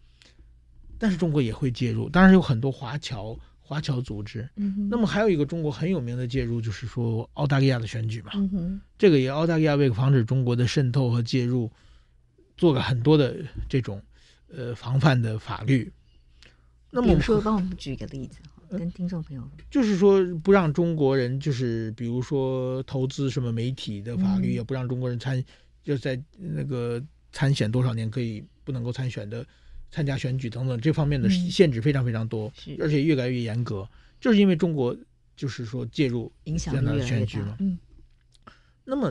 [0.96, 2.08] 但是中国也会介入。
[2.08, 4.48] 当然有很多华侨华侨组织。
[4.54, 8.30] 嗯哼，那么还有一个中国很有名的介入，就是说澳大利亚的选举嘛。
[8.34, 11.68] 嗯哼，这个也澳大利亚为防止中国的渗透和介入，
[12.56, 13.36] 做了很多的
[13.68, 14.00] 这种
[14.52, 15.92] 呃防范的法律。
[16.90, 18.38] 那么比如说，帮我们举一个例子，
[18.70, 25.44] 跟听众朋友，就是说不让中国人，就是比如说投资什么媒体的法律，也不让中国人参。
[25.84, 29.46] 就在那个参选多少年可以不能够参选的，
[29.90, 33.88] 参加选举等等这方面的限制非常非常多，嗯、而且越来越严格，
[34.20, 34.94] 就是因为中国
[35.34, 37.56] 就是说介入影响这样的选举嘛。
[37.60, 37.78] 嗯，
[38.84, 39.10] 那么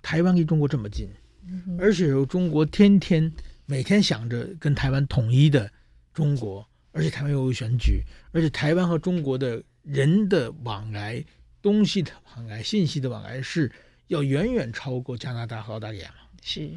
[0.00, 1.08] 台湾离中国这么近，
[1.44, 3.32] 嗯、而且有中国天天
[3.72, 5.72] 每天想着跟台湾统一的
[6.12, 11.24] 中国，而且台湾又有选举，而且台湾和中国的人的往来、
[11.62, 13.72] 东西的往来、信息的往来是。
[14.08, 16.16] 要远远超过加拿大和澳大利亚嘛？
[16.42, 16.70] 是。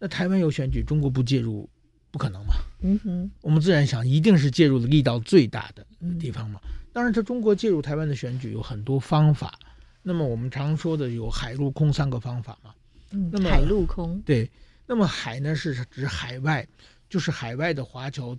[0.00, 1.70] 那台湾有选举，中国不介入，
[2.10, 2.54] 不可能嘛？
[2.80, 3.30] 嗯哼。
[3.42, 5.86] 我们自然想，一定是介入的力道最大的
[6.18, 6.58] 地方嘛。
[6.64, 9.56] 嗯、当然，这中国介入台湾的选举有很多方法。
[10.02, 12.74] 那么我们常说的有海陆空三个方法嘛。
[13.12, 13.30] 嗯。
[13.32, 14.20] 那么海陆空。
[14.22, 14.50] 对。
[14.90, 16.66] 那么海呢，是指海外，
[17.08, 18.36] 就是海外的华侨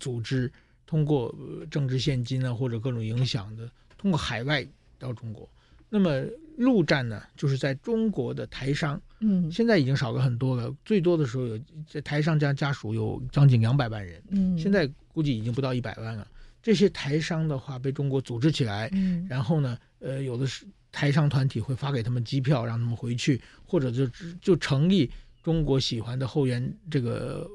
[0.00, 0.50] 组织
[0.86, 1.34] 通过
[1.70, 4.66] 政治现金啊，或者各种影响的，通过海外
[4.98, 5.46] 到中国。
[5.90, 6.24] 那么。
[6.58, 10.74] 陆战呢，就是在中国的台商，嗯，现在已经少了很多了。
[10.84, 16.26] 最多的时候有在台商家家属有将近两百万人，嗯，现在估计已经不到一百万了。
[16.60, 24.04] 这些台商的话被中国组织起来，嗯，然后呢，呃，有的是台商团体会发给他们机票让他们回去，或者就
[24.42, 25.08] 就成立
[25.48, 27.48] 中国喜欢的后援这个。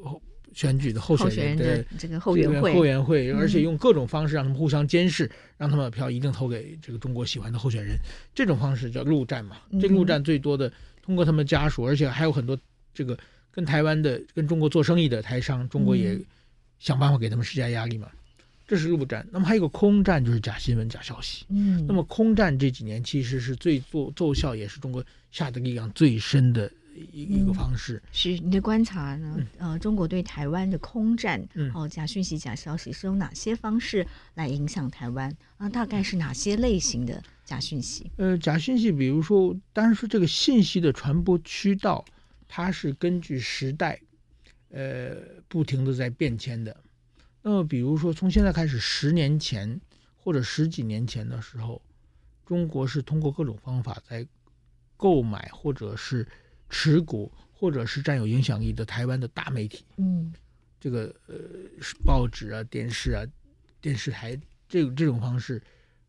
[0.55, 5.27] 选举的候选人的这个后援会，后援会，而且用各种方式让他们互相监视，
[5.57, 7.97] 让他们把票一定投给这个中国喜欢的候选人。
[8.35, 9.57] 这种方式叫陆战嘛。
[9.81, 12.55] 这陆战最多的通过他们家属，而且还有很多
[12.93, 13.17] 这个
[13.49, 16.15] 跟台湾的、跟中国做生意的台商，中国也
[16.77, 18.07] 想办法给他们施加压力嘛。
[18.67, 19.27] 这是陆战。
[19.31, 21.47] 那么还有一个空战，就是假新闻、假消息。
[21.49, 21.83] 嗯。
[21.87, 26.71] 那么空战这几年其实是最奏奏效，也是中国下的力量最深的。
[26.95, 29.35] 一一个方式、嗯、是你的观察呢？
[29.57, 35.29] 嗯、呃，中国对台湾的空战，嗯，哦，假讯息、假消息是用哪些方式来影响台湾？
[35.57, 38.11] 啊、呃，大概是哪些类型的假讯息？
[38.17, 42.05] 呃，假讯息，比如说，当然说这个信息的传播渠道，
[42.47, 43.99] 它是根据时代，
[44.69, 46.77] 呃，不停的在变迁的。
[47.41, 49.81] 那么，比如说从现在开始，十年前
[50.15, 51.81] 或者十几年前的时候，
[52.45, 54.27] 中国是通过各种方法在
[54.95, 56.27] 购买或者是。
[56.73, 60.33] 持股或者是占有影响力的台湾的大媒体，嗯，
[60.79, 61.35] 这个呃
[62.03, 63.23] 报纸啊、电视啊、
[63.79, 64.35] 电视台
[64.67, 65.61] 这种这种方式，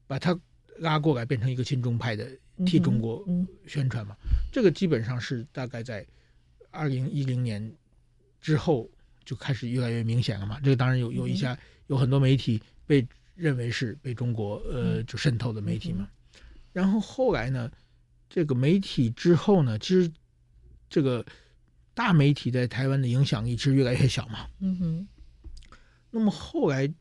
[0.07, 0.35] 把它
[0.79, 2.27] 拉过来变成一个亲中派的
[2.65, 3.23] 替中国
[3.67, 4.17] 宣传嘛。
[4.23, 6.05] 嗯嗯、这个基本上是大概在
[6.71, 7.71] 二零一零年
[8.41, 8.91] 之后
[9.23, 10.59] 就开始越来越明显了嘛。
[10.61, 11.57] 这个当然有有一家
[11.89, 16.09] 有很多媒体被认为是被中国呃就渗透的媒体嘛。
[16.73, 17.71] 然后后来呢，
[18.31, 20.11] 这个媒体之后呢，其实。
[20.89, 21.25] 这个
[21.95, 24.47] 大媒体在台湾的影响力其实越来越小嘛。
[24.61, 25.09] 嗯哼。
[26.11, 26.93] 那么后来，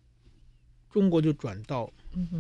[0.90, 1.92] 中国就转到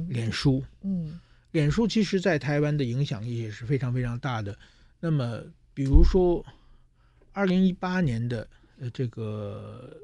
[0.07, 0.63] 脸书。
[0.81, 1.19] 嗯。
[1.51, 4.57] 脸书其实在台湾的影响力也是非常非常大的。
[4.99, 6.43] 那么，比如说，
[7.31, 8.47] 二零一八年的
[8.79, 9.95] 呃这个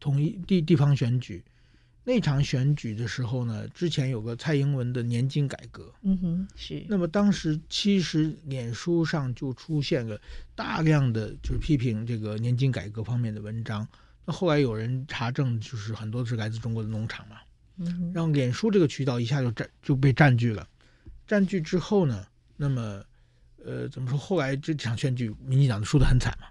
[0.00, 1.44] 统一地地方选举。
[2.08, 6.86] 那场选举的时候呢，之前有个蔡英文的年金改革，嗯哼，是。
[6.88, 10.16] 那么当时其实脸书上就出现了
[10.54, 13.84] 大量的就是批评这个年金改革方面的文章。
[14.24, 17.38] 那后来有人查证，就是很多是来自中国的农场嘛，
[17.78, 20.64] 嗯，让脸书这个渠道一下就占就被占据了。
[21.26, 22.24] 占据之后呢，
[22.56, 23.02] 那么
[23.64, 24.16] 呃怎么说？
[24.16, 26.46] 后来这场选举，民进党输得很惨嘛，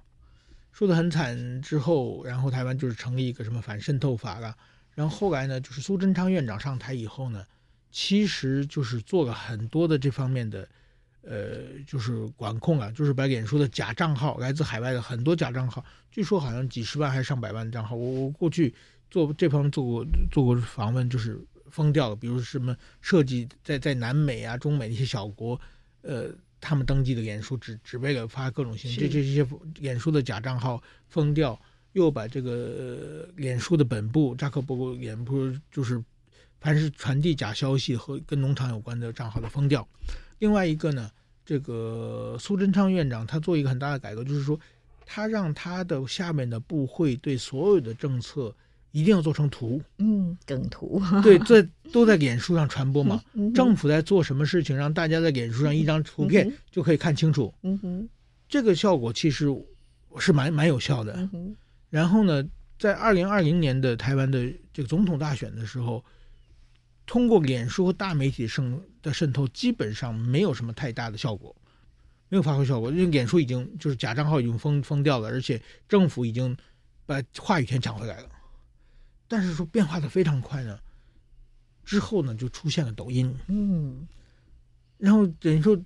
[0.74, 4.54] 输得很惨之后，然后台湾就是成立一个什么反渗透法了。
[4.96, 7.46] 然后后来呢，就是苏贞昌院长上台以后呢，
[7.92, 10.68] 其实就是做了很多的这方面的，
[11.22, 18.74] 呃，就是管控啊，就是把脸书的假账号，来自海外的很多假账号，据说好像几十万还是上百万账号，我我过去
[19.12, 21.38] 做这方面做过做过访问，就是
[21.70, 22.16] 封掉了。
[22.16, 25.60] 比如什么设计在在南美啊、中美那些小国，
[26.04, 26.30] 呃，
[26.62, 31.60] 他们登记的脸书只只为了发各种信息，这这些脸书的假账号封掉。
[31.96, 36.02] 又把这个、呃、脸书的本部扎克伯格脸部就是
[36.60, 39.88] 凡是传递假消息和跟农场有关的账号都封掉。
[40.40, 41.10] 另外一个呢，
[41.46, 44.60] 这个苏贞昌院长他做一个很大的改革，就是说
[45.06, 48.54] 他让他的下面的部会对所有的政策
[48.92, 53.22] 一定要做成图，嗯，梗图，对，这都在脸书上传播嘛。
[53.34, 57.54] 嗯、政府在做什么事情，让大家在脸书上一张图片就可以看清楚。
[57.62, 58.10] 嗯哼，
[58.50, 59.48] 这个效果其实
[60.20, 61.14] 是蛮蛮有效的。
[61.18, 61.56] 嗯哼，
[61.96, 62.44] 然后呢，
[62.78, 66.04] 在二零二零年的台湾的这个总统大选的时候。
[67.08, 71.56] 通过脸书和大媒体渗的渗透，基本上没有什么太大的效果，
[72.30, 76.58] 没有发挥效果，因为脸书已经就是假账号已经封封掉了，而且政府已经
[77.06, 78.30] 把话语权抢回来了。
[79.28, 80.80] 但是说变化的非常快呢，
[81.84, 84.08] 之后呢就出现了抖音，嗯，
[84.98, 85.80] 然后等于说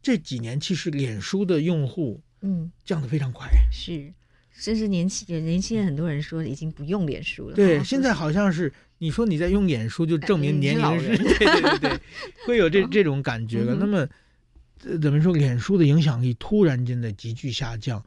[0.00, 2.72] 这几年其实脸书的用户嗯。
[2.82, 4.14] 降的非常快，嗯、是，
[4.52, 8.72] 甚至年轻年轻人很多人说已经不用脸书了，对，哦、现在好像是。
[8.98, 12.00] 你说你在用脸书，就证明年龄是，对对对对，
[12.46, 13.74] 会有这这种感觉了。
[13.74, 14.06] 那么，
[15.00, 15.32] 怎么说？
[15.32, 18.00] 脸书的影响力突然间的急剧下降，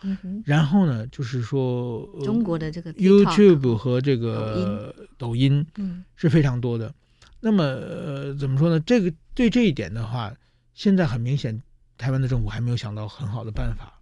[0.46, 5.68] 然后呢，就是说，中国的这个 YouTube 和这个抖音，
[6.16, 6.96] 是非常多的。
[7.42, 8.80] 那么，呃，怎么说呢？
[8.80, 10.34] 这个对这一点的话，
[10.74, 11.62] 现在很明显，
[11.98, 13.95] 台湾的政府还没有想到很好的办法。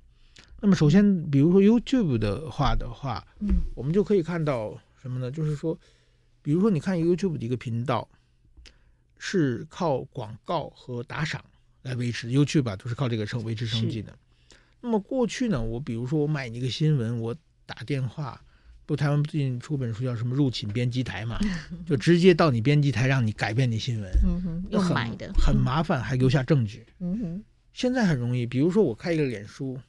[0.64, 5.30] 那么，首先，比如说 YouTube 的话的话，嗯，我们就可以看到什么呢？
[5.30, 5.78] 就是说。
[6.42, 8.10] 比如说，你看 YouTube 的一个频道，
[9.18, 11.42] 是靠广告和打赏
[11.84, 12.34] 来维持的。
[12.34, 14.14] YouTube 吧，都是靠这个生维持生计的。
[14.82, 17.34] 那么过去呢，我比如说我买一个新闻，我
[17.66, 18.42] 打电话，
[18.86, 21.40] 不，台湾最近出本书叫什么“入侵编辑台”嘛，
[21.88, 26.86] 就直接到你编辑台让你改变你新闻，嗯哼，用买的很麻烦，还留下证据。
[27.00, 29.80] 嗯哼，现在很容易，比如说我开一个脸书，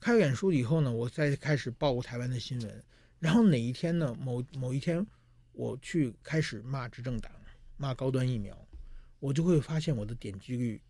[0.00, 2.82] 开脸书以后呢，我再开始报台湾的新闻，
[3.18, 5.06] 然后哪一天呢，某某一天。
[5.52, 7.32] 我去开始骂执政党，
[7.76, 8.56] 骂高端疫苗，
[9.18, 10.80] 我就会发现我的点击率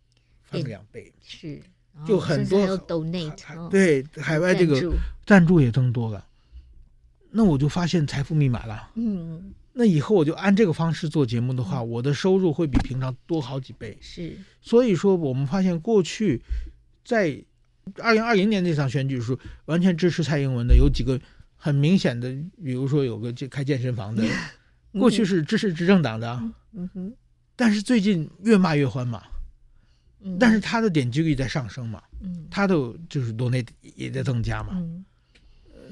[0.43, 1.59] 翻了两倍，是，
[2.05, 2.77] 就很多
[3.71, 4.79] 对，海外这个
[5.25, 5.59] 赞助。
[5.59, 6.23] 也增多了，
[7.31, 16.39] 那我就发现财富密码了，嗯，那以后我就按这个方式做节目的话，我的收入会比平常多好几倍，是，所以说我们发现过去
[17.03, 17.43] 在
[17.97, 21.19] 二零二零年那场选举时，完全支持蔡英文的有几个
[21.55, 22.29] 很明显的，
[22.63, 24.23] 比如说有个这开健身房的。
[24.93, 26.41] 过去是支持执政党的，
[26.73, 27.13] 嗯哼，
[27.55, 29.21] 但是最近越骂越欢嘛，
[30.19, 32.75] 嗯，但是他的点击率在上升嘛，嗯，他的
[33.07, 35.05] 就是 donate 也在增加嘛，嗯，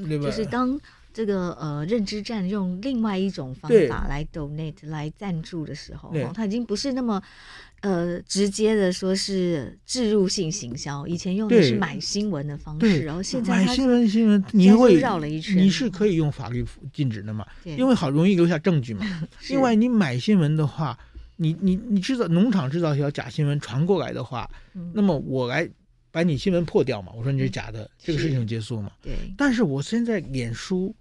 [0.07, 0.25] 对吧？
[0.25, 0.79] 就是当
[1.17, 7.19] 这个呃认知战用另外一种方法来 donate 来赞助的时候，他已经不是那么。
[7.81, 17.45] 呃，直接的说是置入性行销，以前用的是买新闻的方式，然后现在买新闻新闻，你会绕了一圈，你是可以用法律禁止的嘛？
[17.63, 19.05] 因为好容易留下证据嘛。
[19.49, 20.97] 另外，你买新闻的话，
[21.35, 24.49] 你你你制造农场制造一条假新闻传过来的话，
[24.93, 25.69] 那么我来
[26.09, 27.11] 把你新闻破掉嘛？
[27.15, 28.91] 我说你是假的，这个事情结束嘛？
[29.03, 29.13] 对。
[29.37, 30.95] 但是我现在脸书。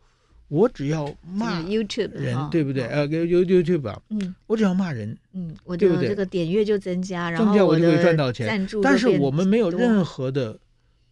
[0.49, 2.85] 我只要骂 YouTube 人，对不对？
[2.87, 8.69] 呃，YouTube，嗯，我只要骂人，嗯，我的这个点阅就增加，然后增加我就会赚到钱。
[8.83, 10.57] 但是我们没有任何的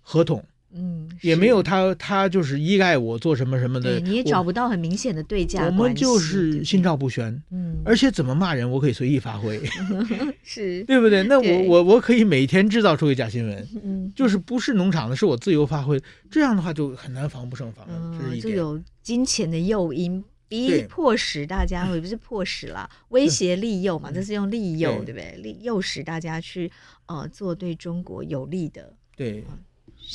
[0.03, 0.41] 合同，
[0.73, 5.67] 嗯，也没有他他就是依赖我做什么什么的，你也找不到很明显的对价。
[5.67, 9.61] 我们就是心照不宣，嗯，而且怎么骂人我可以随意发挥，
[10.45, 11.25] 是对不对？
[11.25, 17.85] 那我我我可以每天制造出一个假新闻，嗯，就是不是农场的，是我自由发挥，这样的话就很难防不胜防，
[18.17, 18.85] 这是一点。
[19.05, 25.37] 金钱的诱因，逼迫使大家， 也不是迫使啦，威胁利诱嘛， 这是用利诱，对不对？
[25.43, 26.73] 利诱使大家去
[27.07, 28.95] 呃做对中国有利的。
[29.15, 29.45] 对，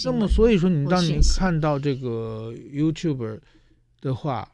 [0.04, 3.40] 那么所以说，你当你看到这个 YouTuber
[4.02, 4.52] 的话，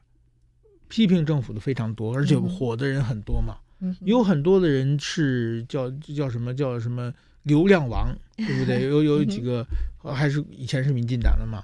[0.89, 3.57] 批评政府的非常多，而且火的人很多嘛。
[4.01, 8.83] 有很多的人是叫叫什么叫什么流量王，对不对？
[8.89, 9.65] 有有几个
[10.03, 11.63] 还是以前是民进党的嘛。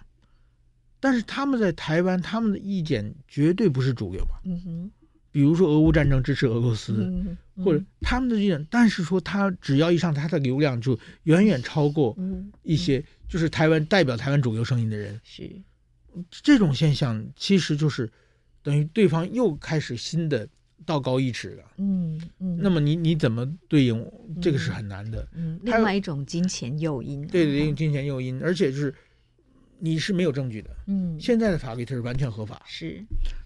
[1.02, 4.40] 但是他们在台湾，他们的意见绝对不是主流吧？
[4.46, 4.92] 嗯哼，
[5.32, 12.16] 比如说俄乌战争支持俄罗斯，嗯嗯、或者他们的意见，但是说他只要一上台，他的流量就远远超过
[12.62, 15.20] 一些就是台湾代表台湾主流声音的人。
[15.24, 15.50] 是
[16.44, 18.08] 这种现象，其实就是
[18.62, 20.48] 等于对方又开始新的
[20.86, 21.64] 道高一尺了。
[21.78, 24.06] 嗯嗯，那么你你怎么对应？
[24.40, 25.28] 这个是很难的。
[25.34, 27.26] 嗯，另外一种金钱诱因。
[27.26, 28.94] 对对，用金钱诱因，而且就是。
[29.84, 33.04] 你是没有证据的，嗯，现在的法律它是完全合法是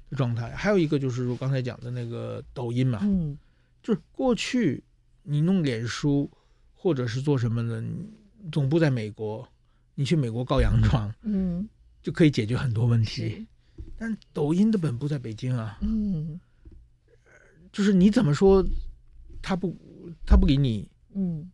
[0.10, 0.54] 的状态。
[0.54, 3.38] 还有一个就是我刚才讲的那个抖音嘛，嗯，
[3.82, 4.84] 就是过去
[5.24, 6.30] 你弄脸书
[6.74, 7.82] 或者是做什么的，
[8.52, 9.48] 总部在美国，
[9.96, 11.66] 你去美国告洋状，嗯，
[12.04, 13.48] 就可以解决很多问题。
[13.98, 16.38] 但抖音的本部在北京啊，嗯
[17.72, 18.66] 就是你怎么说，
[19.42, 19.74] 他不
[20.26, 21.50] 他不理你，嗯，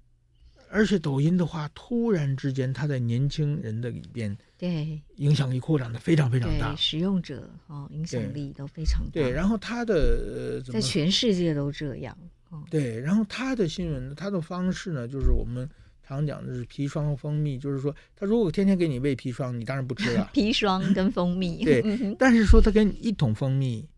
[0.72, 5.02] 而且抖音的话，突然之间他在年轻人的里边对。
[5.16, 6.72] 影响力扩展的非常非常大。
[6.72, 12.16] 对，，使用者哦影响力都非常大，对，然后他的在全世界都这样，
[12.50, 15.68] 哦，对，然后他的新闻，他的方式呢，就是我们
[16.04, 21.82] 常讲的是砒霜和蜂蜜，就是说他如果天天给你喂砒霜，你当然不吃了， 砒霜跟蜂蜜，对
[22.20, 23.90] 但是说他给你一桶蜂蜜，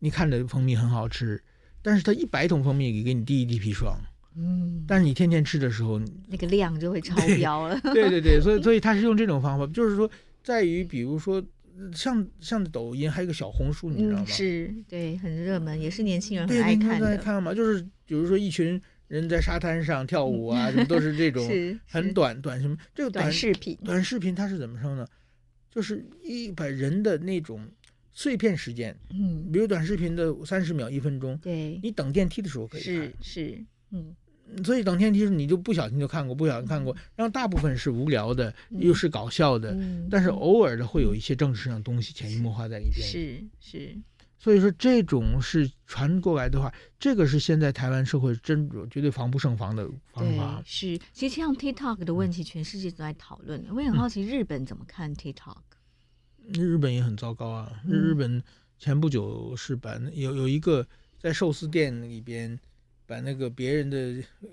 [0.00, 1.40] 你看着蜂蜜很好吃，
[1.82, 3.96] 但是他一百桶蜂蜜给给你滴一滴砒霜，
[4.36, 10.10] 嗯，但是你天天吃的时候，那个量就会超标了， 对对对，所以 所以他是用这种方法，就是说
[10.42, 11.42] 在于比如说
[11.94, 14.24] 像像抖音还有一个小红书，你知道吗？
[14.24, 21.44] 嗯，是对，很热门，也是年轻人很对，爱你看的，在看嘛，就是比如说一群人在沙滩上跳舞啊， 什么都是这种
[21.86, 25.06] 很短短什么这个短视频，短视频它是怎么说呢？
[25.70, 27.66] 就是一把人的那种
[28.12, 34.14] 碎片时间，嗯，比如短视频的三十秒、一分钟，对，你等电梯的时候可以是看，是，嗯，
[34.64, 43.06] 所以等天其实你就不小心就看过，不小心看过，然后大部分是无聊的，嗯又是搞笑的，嗯但是偶尔的会有一些政治上的东西潜移默化在里边。
[43.06, 43.96] 是是，
[44.38, 50.62] 所以说这种是传过来的话，这个是现在台湾社会真绝对防不胜防的方法，。
[50.64, 50.98] 是。
[51.12, 53.64] 其实像 TikTok 的问题，全世界都在讨论。
[53.70, 55.58] 我也很好奇，日本怎么看 TikTok？
[56.54, 57.80] 日本也很糟糕啊！
[57.86, 58.42] 日本
[58.78, 60.84] 前不久是把那有有一个
[61.18, 62.58] 在寿司店里边，
[63.10, 63.98] 把那个别人的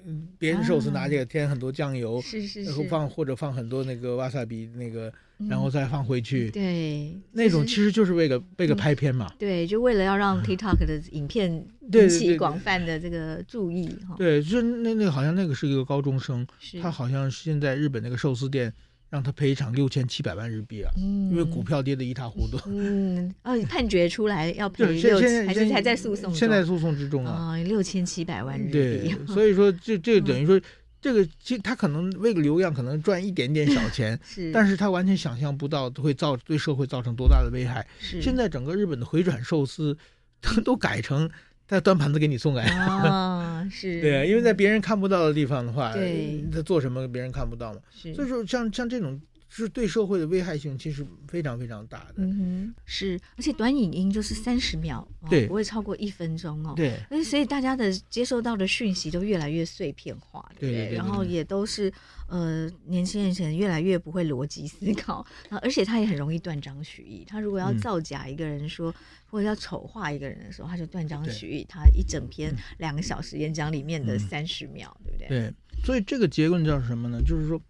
[0.07, 9.31] 嗯别人寿司拿起来添很多酱油，是是然后是，放或者放很多那个瓦萨比那个，嗯然后再放回去，对那种其其实就是为了为了拍片嘛。
[9.37, 14.15] 对，就为了要让 TikTok 的影片引起广泛的这个注意哈。
[14.17, 16.47] 对，就那那个好像那个是一个高中生，
[16.81, 18.73] 他好像现在日本那个寿司店
[19.09, 22.59] 让他赔偿六千七百万日币啊，嗯因为股票跌得一塌糊涂。
[22.67, 26.33] 嗯哦，判决出来要赔现六现在还是还在诉讼？
[26.33, 27.31] 现在诉讼之中啊。
[27.31, 30.59] 啊，六千七百万日币对币，， 所以说这这等于说，
[30.99, 37.87] 这个其实他可能为了流量可能赚一点点小钱， 是，但是他完全想象不到会造对社会造成多大的危害。
[37.99, 39.97] 是现在整个日本的回转寿司
[40.41, 41.29] 都都改成
[41.67, 42.63] 他端盘子给你送来。
[42.65, 47.79] 啊， 是，对啊，因为在别人看不到的地方的话，对他做什么别人看不到嘛。
[47.91, 52.15] 所以说像像这种是对社会的危害性其实非常非常大的。
[52.17, 56.73] 嗯哼，是，而且短影音就是三十秒，哦对不会超过一分钟哦。
[56.75, 61.91] 对那所以大家的接收到的讯息都越来越碎片化，对不对对对然后也都是
[62.27, 67.23] 呃，年轻人可能越来越不会逻辑思考，啊，而且他也很容易断章取义。
[67.25, 68.93] 他如果要嗯造假一个人说，
[69.29, 75.27] 或者要丑化一个人的时候，他就断章取义，他一整篇两个小时演讲里面的嗯三十秒，对不对？
[75.27, 75.53] 对，
[75.85, 77.21] 所以这个结论叫什么呢？
[77.25, 77.61] 就是说，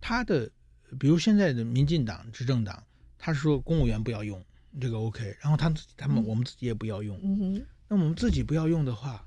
[0.00, 0.50] 他的，
[0.98, 2.82] 比如现在的民进党执政党，
[3.18, 4.44] 他说公务员不要用
[4.80, 6.26] 这个 OK，然后他他们嗯。
[6.26, 9.26] 我们自己也不要用，嗯哼，那我们自己不要用的话，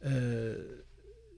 [0.00, 0.54] 呃，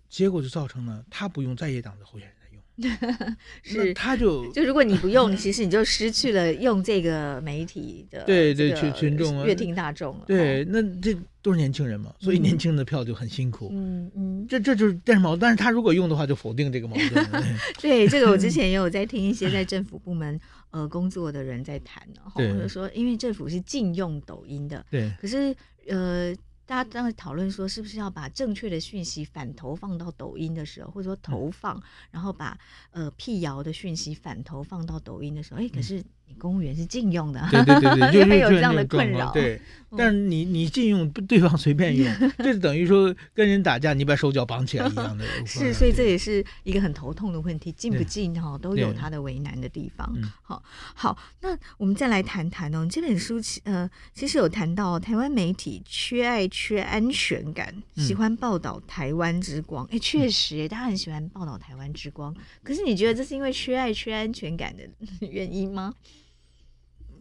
[0.08, 2.36] 结果就造成了他不用在野党的候选人
[3.62, 3.92] 是。
[3.94, 10.24] 他就就如果你不用， 其实你就失去了用这个媒体的对对这个群群众啊阅听大众了。
[10.26, 13.68] 对，哦，那这都是年轻人嘛，所以嗯年轻人的票就很辛苦。
[13.72, 17.26] 嗯嗯，这这就是但是矛盾，但是他如果用的话，就否定这个矛盾。
[17.80, 20.38] 对，这个我之前也有在听一些在政府部门
[20.70, 25.54] 呃工作的人在谈呢，者说因为政府是禁用抖音的，对可是
[25.88, 26.34] 呃。
[26.68, 32.58] 大家当时讨论说，是不是要把正确的讯息反投放到抖音的时候，或者说投放，然后把
[32.90, 36.04] 呃辟谣的讯息反投放到抖音的时候，哎，可是你
[36.38, 39.32] 公务员是禁用的，对对对对， 就会有这样的困扰。
[39.32, 39.54] 对，
[39.90, 42.06] 嗯但是你你禁用，对方随便用，
[42.38, 45.24] 这等于说跟人打架，你把手脚绑起来一样的。
[45.46, 50.22] 是，所以这也是一个很头痛的问题，禁不对进哈都有对它的为难的地方嗯。
[50.42, 50.62] 好，
[50.94, 59.86] 好，那我们再来谈谈哦，这本书其呃其实有谈到台湾媒体缺爱、缺安全感，嗯喜欢报道台湾之光。
[59.90, 62.34] 哎，确实，大家很喜欢报道台湾之光。
[62.62, 64.82] 可是你觉得这是因为缺爱、缺安全感的
[65.26, 65.94] 原因吗？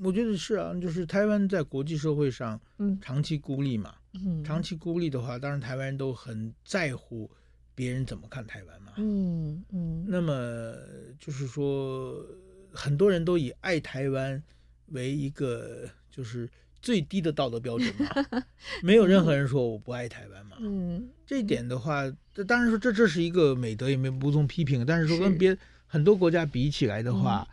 [0.01, 7.29] 我觉得是啊，就是台湾在国际社会上，嗯长期孤立嘛，嗯，长期孤立的话，当然台湾人都很在乎
[7.75, 8.93] 别人怎么看台湾嘛。
[8.97, 10.73] 嗯嗯那么
[11.19, 12.25] 就是说，
[12.71, 14.41] 很多人都以爱台湾
[14.87, 16.49] 为一个就是
[16.81, 18.43] 最低的道德标准嘛，
[18.81, 20.57] 没有任何人说我不爱台湾嘛。
[20.59, 24.85] 嗯，这一点的话，这当然说这这是一个美德，也没无从批评。
[24.85, 27.47] 但是说跟别很多国家比起来的话，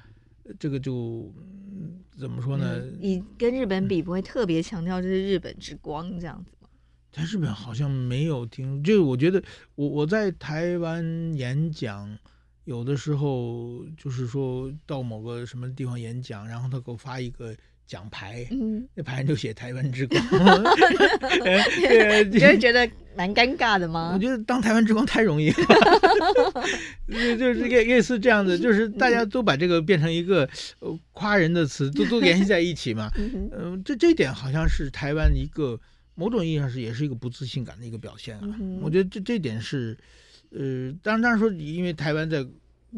[0.59, 1.33] 这个就、
[1.71, 2.79] 嗯怎么说呢？
[2.79, 6.69] 嗯你跟日本比，不会特别强调这是日本之光这样子吗？
[7.11, 9.43] 在日本好像没有听，就是我觉得
[9.75, 12.17] 我我在台湾演讲
[12.65, 17.53] 有的时候就是说到某个什么地方演讲，然后他给我发一个
[17.87, 20.19] 奖牌，嗯，那牌上就写“台湾之光”，
[22.31, 24.13] 你会觉得蛮尴尬的吗？
[24.15, 25.57] 我觉得当台湾之光太容易了，
[27.09, 30.49] 就就是类类似这样子，就是大家都把这个变成一个
[31.13, 33.11] 夸人的词，都都联系在一起嘛。
[33.17, 35.81] 嗯、呃，这这一点好像是台湾一个
[36.15, 38.43] 某种意义上是也是一个不自信感的一个表现啊。
[38.81, 39.97] 我觉得这这点是。
[40.57, 42.47] 呃，当然，当然说，因为台湾在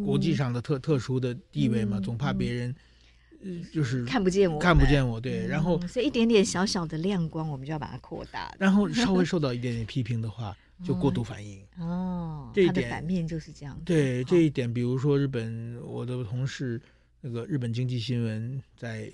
[0.05, 2.75] 国际上的特、嗯、特殊的地位嘛，总怕别人，呃，
[3.73, 11.63] 就是看不见我，看不见我，对，然后、嗯，所以一点点小小的亮光，我们就要把它扩大，然后稍微 受到一点点批评的话，就过度反应。
[11.79, 13.81] 哦，这一点反面就是这样。
[13.85, 16.81] 对，这一点，比如说日本，我的同事
[17.21, 19.13] 那个日本经济新闻，在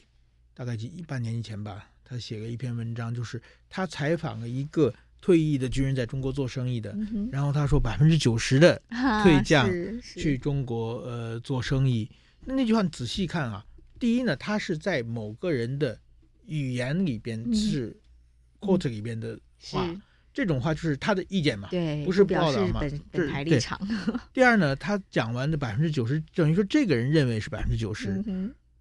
[0.54, 4.92] 大概几半年以前吧，他写了一篇文章，就是他采访了一个。
[5.24, 8.82] 退役的军人在中国做生意的，嗯、然后他说百分之九十的
[9.22, 9.70] 退将
[10.02, 12.10] 去中国呃做生意。
[12.44, 13.64] 那那句话你仔细看啊，
[14.02, 15.96] 第一呢，他是在某个人的
[16.46, 17.96] 语言里边是
[18.58, 20.02] quote 里边的话，嗯、
[20.34, 23.80] 这种话就是他的意见嘛，对，不是报道嘛，本本台立场。
[24.34, 28.20] 第二呢，他讲完的百分之九十，等于说这个人认为是百分之九十，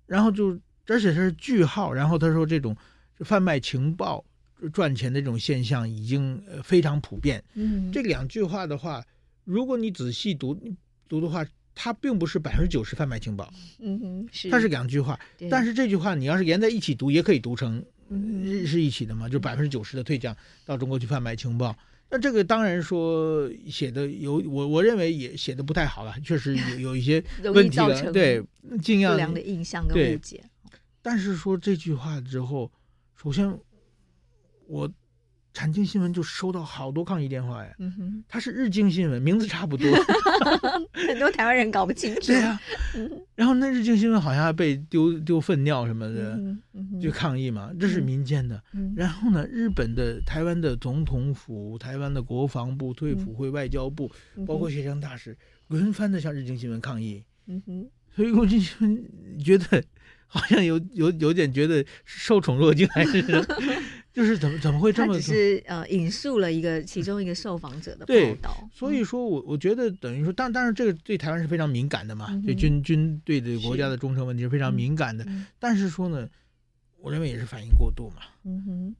[0.07, 2.75] 然后就而且是句号，然后他说这种
[3.19, 4.25] 贩卖情报。
[4.73, 7.43] 赚钱的这种现象已经呃非常普遍。
[7.55, 9.03] 嗯，这两句话的话，
[9.43, 10.55] 如果你仔细读
[11.09, 11.43] 读的话，
[11.73, 13.51] 它并不是百分之九十贩卖情报。
[13.79, 14.49] 嗯哼，是。
[14.49, 15.19] 它是两句话，
[15.49, 17.83] 但是这句话你要是连在一起读，也可以读成
[18.65, 21.75] 是一起的嘛，就百分之九十的退将到中国去贩卖情报。
[22.09, 28.11] 那这个当然说写的有我我认为也写的不太好了，确实有有一些 问题了。
[28.11, 28.43] 对，
[28.81, 30.43] 尽量不良的印象跟误解。
[31.01, 32.71] 但是说这句话之后，
[33.15, 33.57] 首先。
[34.67, 34.89] 我
[35.53, 39.85] 产经新闻就收到好多抗议电话呀，嗯哼，它是日经新闻，名字差不多，
[40.93, 42.21] 很多台湾人搞不清楚。
[42.27, 42.59] 对啊，
[43.35, 46.39] 然后那日经新闻好像还被丢丢粪尿什么的，
[47.01, 48.61] 就抗议嘛，这是民间的。
[48.95, 54.09] 然后呢，日本的、台湾的总统府、台湾的国防部、退辅会、外交部，
[54.47, 55.37] 包括协商大使，
[55.67, 57.23] 轮番的向日经新闻抗议。
[57.47, 59.83] 嗯哼，所以日经新闻觉得
[60.27, 63.21] 好像有有有点觉得受宠若惊，还是。
[64.13, 65.13] 就是怎么怎么会这么？
[65.13, 75.25] 他只是呃引述了一个其中一个受访者的报道，所以说我我觉得等于说，当当然这个对台湾是非常敏感的嘛，对军军队的国家的忠诚问题是非常敏感的，
[75.59, 76.27] 但是说呢，
[76.99, 78.23] 我认为也是反应过度嘛。
[78.43, 78.95] 嗯哼。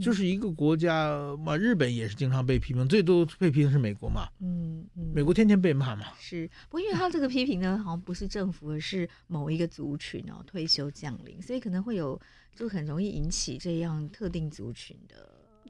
[0.00, 4.28] 就是一个国家嘛，日本也是经常被批评，最多被批评是美国嘛。
[4.40, 6.04] 嗯嗯，美国天天被骂嘛。
[6.20, 12.20] 是，不过因为他这个批评呢，好像不是政府，而是某一个族群哦，退休将领，所以可能会有，
[12.54, 15.16] 就很容易引起这样特定族群的。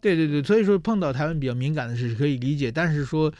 [0.02, 3.32] 对对对，所以说碰到台湾比较敏感的事是可以理解，但是说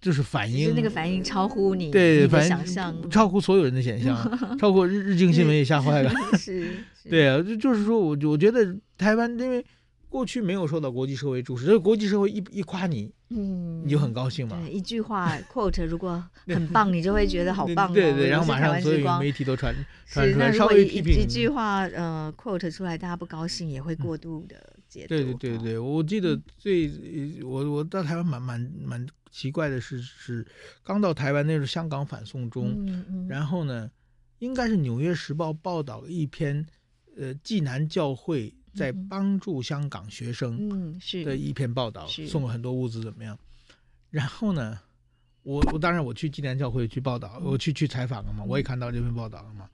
[0.00, 4.16] 就是反应，那个反应超乎你对你的想象，超乎所有人的想象，
[4.56, 6.10] 超过日日经新闻也吓坏了。
[6.38, 6.74] 是，
[7.10, 9.62] 对啊，就就是说我我觉得台湾因为。
[10.08, 14.56] 过去没有受到国际社会重视，这个国际社会一一夸你，嗯，你就很高兴嘛。
[14.58, 17.94] 对，一句话 quote 如果很棒，你就会觉得好棒，哦。
[17.94, 19.74] 对对，然后马上所有媒体都传
[20.06, 24.56] 传出来，稍微一一句话呃 quote 出来，大家不高兴也会过度的
[24.88, 25.08] 解读。
[25.08, 26.90] 对对对对，我记得最
[27.42, 30.46] 我我到台湾蛮蛮蛮奇怪的是是
[30.82, 33.90] 刚到台湾那时候香港反送中，嗯嗯，然后呢，
[34.38, 36.64] 应该是《纽约时报》报道了一篇
[37.16, 38.54] 呃济南教会。
[38.76, 43.36] 在帮助香港学生的一篇报道，送了很多物资，怎么样？
[44.10, 44.78] 然后呢，
[45.42, 49.68] 我我当然我去纪念教会去报道，我去去采访了嘛，我也看到这篇报道了嘛。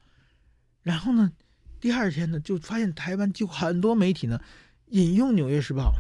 [0.83, 1.31] 然后呢，
[1.81, 4.41] 第二天呢，就发现台湾就很多媒体呢
[4.91, 5.93] 引用《纽约时报》，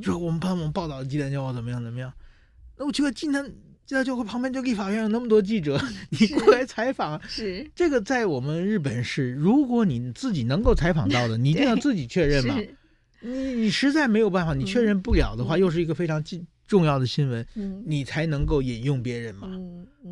[0.00, 2.12] 就说我们帮我们报道纪念教会怎么样怎么样。
[2.76, 3.52] 那我觉得济南。
[3.88, 5.80] 现在就会旁边就立法院有那么多记者，
[6.20, 7.66] 你过来采访，是。
[7.74, 12.54] 这个在我们日本是，如果你自己能够采访到的，你一定要自己确认嘛。
[13.20, 16.22] 你你实在没有办法，你确认不了的话，又是一个非常
[16.66, 17.46] 重要的新闻，
[17.86, 19.48] 你才能够引用别人嘛。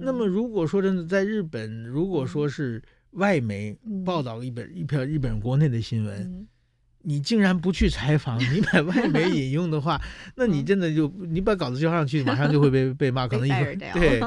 [0.01, 6.49] 那么如果说真的在日本，如果说是外媒报道一本一篇日本国内的新闻。
[7.09, 10.01] 你竟然不去采访， 你把外媒引用的话，
[10.35, 14.21] 那你真的就你把稿子交上去，马上就会被被骂，可能一会对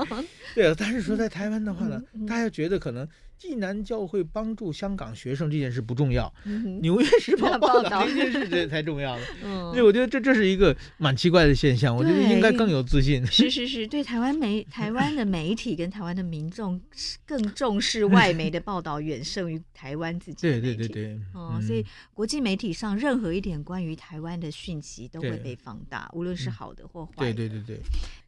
[0.56, 0.74] 对。
[0.76, 3.08] 但是说在台湾的话呢，大家觉得可能。
[3.40, 9.22] 济南教会帮助香港学生这件事不重要，嗯、纽约时报报道这件事这才重要的。
[9.44, 11.96] 嗯，所以我觉得这这是一个蛮奇怪的现象。
[11.96, 13.26] 我觉得应该更有自信。
[13.26, 16.80] 是是是，对台湾媒台湾的媒体跟台湾的民众
[17.26, 20.68] 更重视 外媒的报道，远胜于台湾自己的媒体。
[20.68, 21.20] 对对对对。
[21.34, 27.34] 哦、嗯，所以国际媒体上任何一点关于台湾的讯息都会被放大，无论是好的或坏的。
[27.34, 27.80] 对对对对。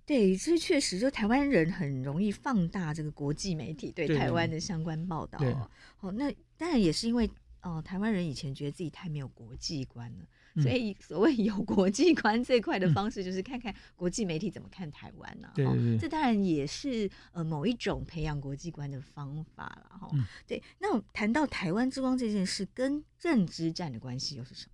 [0.05, 5.39] 对，这确实，就台湾人很容易放大这个国际媒体对对台湾的相关报道。
[5.39, 5.69] 哦
[6.01, 7.25] 哦，那当然也是因为
[7.61, 10.25] 哦、呃，台湾人以前觉得自己太没有国际观了。
[10.61, 15.55] 所以，所谓有国际观最快的方式，就是看看国际媒体怎么看台湾呢、啊？
[15.55, 20.09] 对对对，这当然也是呃某一种培养国际观的方法了哈。
[20.45, 24.73] 对，那谈到台湾之光这件事，跟认知战的关系又是什么？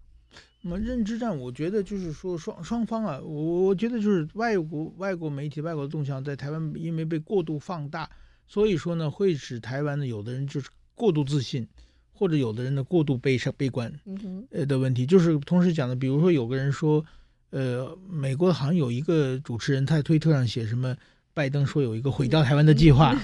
[0.68, 8.10] 那么认知战，我觉得就是说双双方啊，我我觉得就是外国外国媒体、外国的动向在台湾，因为被过度放大，
[8.48, 11.66] 所以说呢，会使台湾的有的人就是过度自信。
[12.20, 13.94] 或者有的人的过度悲伤、悲观，
[14.50, 17.06] 呃的问题，就是同时讲的，比如说有个人说，
[17.52, 20.98] 呃，美国好像有一个主持人在推特上写什么，
[21.36, 23.16] 拜登说有一个毁掉台湾的计划，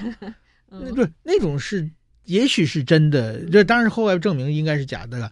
[0.69, 1.89] 那不是那种是，
[2.25, 5.31] 也许是真的，这当然后来证明应该是假的了。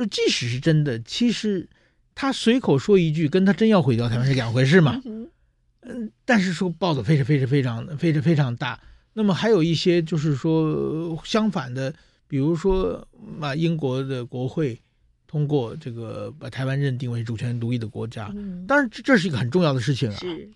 [0.00, 1.68] 就即使是真的，其实
[2.14, 5.00] 他随口说一句，跟他真要毁掉台湾是两回事嘛。
[5.04, 8.80] 嗯，但是说报道非常非常非常非常非常大。
[9.12, 11.92] 那么还有一些就是说相反的。
[12.26, 13.08] 比如说，
[13.40, 14.80] 把英国的国会
[15.26, 18.32] 通过这个把台湾认定为主权独立的国家，
[18.68, 20.16] 当然这是一个很重要的事情啊。
[20.16, 20.48] 是，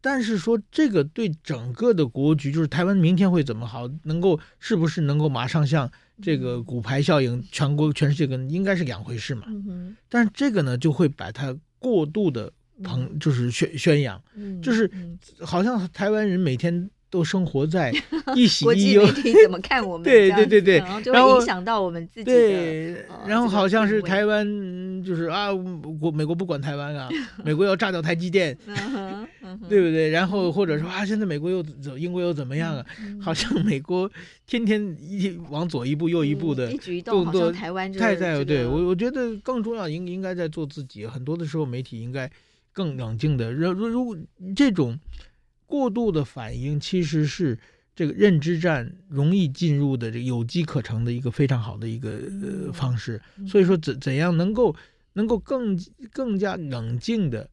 [0.00, 5.88] 但是说这个对整个的国局，就是台湾明天会怎么好，能够是不是能够马上像
[6.22, 9.46] 这个骨牌效应，全国全世界跟应该是两回事嘛。
[10.08, 12.52] 但是这个呢，就会把它过度的
[12.82, 14.22] 捧，就是宣宣扬，
[14.62, 14.90] 就是
[15.40, 16.90] 好像台湾人每天。
[17.16, 17.90] 都生活在
[18.36, 20.04] 一喜一忧，国际媒体怎么看我们？
[20.04, 24.44] 对对对对，然后就会影响到我们自己对，然后好像是台湾，
[25.02, 25.48] 就是啊，
[25.98, 27.08] 国美国不管台湾啊，
[27.42, 28.54] 美国要炸掉台积电，
[29.66, 30.10] 对不对？
[30.10, 32.84] 然后或者说啊，现在美国又怎，英国又怎么样啊？
[33.18, 34.10] 好像美国
[34.46, 41.06] 天天一往左一步右一步的，一举一动，好像台湾太在对我，我觉得更重要应应该在做自己。
[41.06, 42.30] 很多的时候，媒体应该
[42.74, 43.50] 更冷静的。
[43.50, 44.14] 如如如果
[44.54, 45.00] 这种。
[45.66, 47.58] 过度的反应其实是
[47.94, 52.10] 这个认知战容易进入的这个有机可乘的一个非常好的一个
[52.42, 54.74] 呃方式，所以说怎怎样能够
[55.14, 55.78] 能够更
[56.12, 57.48] 更加冷静的。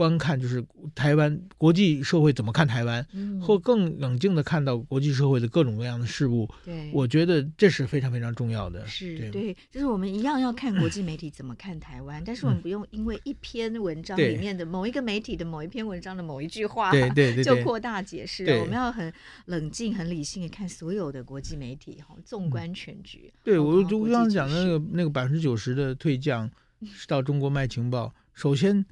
[0.00, 6.48] 观看就是台湾国际社会怎么看台湾，嗯、或更冷静的看到国际社会的各种各样的事物。
[6.64, 8.86] 对，我觉得这是非常非常重要的。
[8.86, 18.46] 是对，对，就是我们一样要看国际媒体怎么看台湾，嗯、但是我们不用因为一篇文章里面的某一个媒体的某一篇文章的某一句话，对对对， 就扩大解释。
[18.60, 19.12] 我们要很
[19.44, 23.30] 冷静、很理性的看所有的国际媒体，哈，纵观全局。
[23.44, 26.50] 对，我就刚刚讲的那个那个百分之九十的退将
[26.86, 28.82] 是到中国卖情报，首先。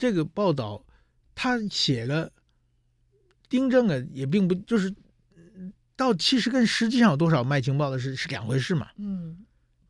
[0.00, 0.82] 这个报道，
[1.34, 2.32] 他写了，
[3.50, 4.94] 丁正啊，也并不就是，
[5.94, 8.88] 到其实跟实际上有多少卖情报的是是两回事嘛。
[8.96, 9.44] 嗯，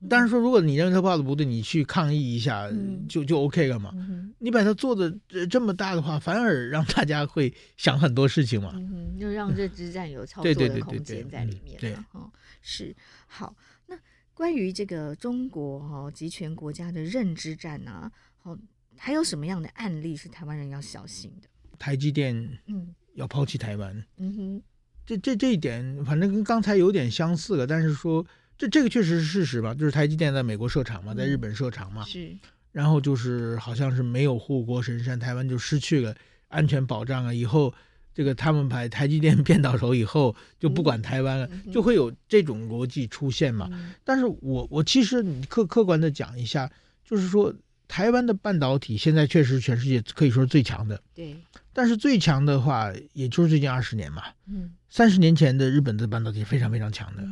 [0.08, 3.92] 但是说如果你认为他报的不对，你去抗议一下，嗯、就就 OK 了嘛。
[3.94, 5.16] 嗯、你把它做的
[5.48, 8.72] 这么大的话，反而让大家会想很多事情嘛。
[8.74, 11.78] 嗯，就让认知战有操作的空间在里面。
[11.78, 12.28] 对，哦，
[12.62, 12.92] 是
[13.28, 13.54] 好。
[13.86, 13.96] 那
[14.34, 18.58] 关于这个中国哈、哦、集权国家的认知战啊，好、哦。
[19.02, 21.48] 还有什么样的案例是台湾人要小心的？
[21.78, 22.36] 台积电
[22.66, 24.62] 嗯要抛弃台湾嗯哼，
[25.06, 28.24] 这这这一点反正跟刚才有点相似了，但是说
[28.58, 29.72] 这这个确实是事实吧？
[29.72, 32.36] 就是台积电在美国设厂嘛，在日本设厂嘛，是，
[32.72, 36.14] 然后就是好像是没有护国神山，台湾就失去了
[36.48, 37.32] 安全保障啊。
[37.32, 37.72] 以后
[38.12, 43.70] 这个他们把台积电变到手以后，就不管台湾了，就会有这种逻辑出现嘛。
[44.04, 46.70] 但是我我其实你客客观的讲一下，
[47.02, 47.54] 就是说。
[47.90, 51.36] 台湾的半导体现在确实全世界可以说是最强的，对。
[51.72, 54.22] 但是最强的话，也就是最近二十年嘛。
[54.46, 54.70] 嗯。
[54.88, 57.24] 三十年前的日本的半导体非常非常强的，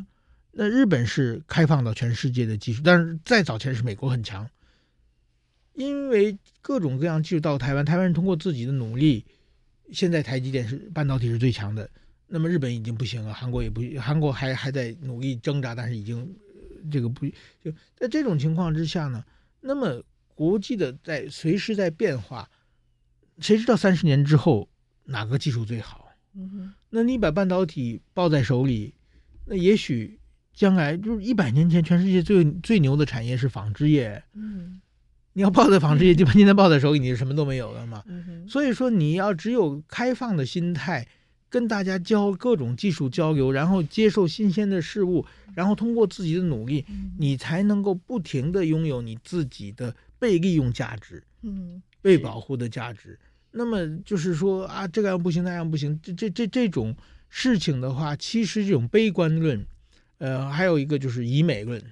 [0.50, 4.50] 那日本是开放到全世界的技术，但是再早前是美国很强。
[5.74, 9.24] 因为各种各样技术到台湾，台湾人通过自己的努力，
[9.92, 11.88] 现在台积电是半导体是最强的。
[12.26, 16.28] 那么日本已经不行了，韩国也不，韩国还还在努力挣扎，但是已经
[16.90, 17.24] 这个不
[17.62, 19.24] 就在这种情况之下呢？
[19.60, 20.02] 那么。
[20.38, 22.48] 国际的在随时在变化，
[23.40, 24.68] 谁知道三十年之后
[25.06, 26.12] 哪个技术最好？
[26.36, 28.94] 嗯哼，那你把半导体抱在手里，
[29.46, 30.20] 那也许
[30.54, 34.22] 将来就是一百年前全世界最最牛的产业是纺织业。
[34.34, 34.80] 嗯，
[35.32, 38.04] 你要抱在纺织业， 就把现在抱在手里，你就什么都没有了嘛。
[38.06, 41.04] 嗯哼，所以说你要只有开放的心态，
[41.48, 45.26] 跟大家交各种技术交流，然后接受新鲜的事物，
[45.56, 46.84] 然后通过自己的努力，
[47.18, 49.96] 你才能够不停的拥有你自己的。
[50.18, 53.18] 被利用价值，嗯，被保护的价值。
[53.50, 56.94] 那么就是说啊，这个样不行，那样不行，这这这这种
[57.28, 59.66] 事情的话，其实这种悲观论，
[60.18, 61.82] 呃，还有一个就是以美论，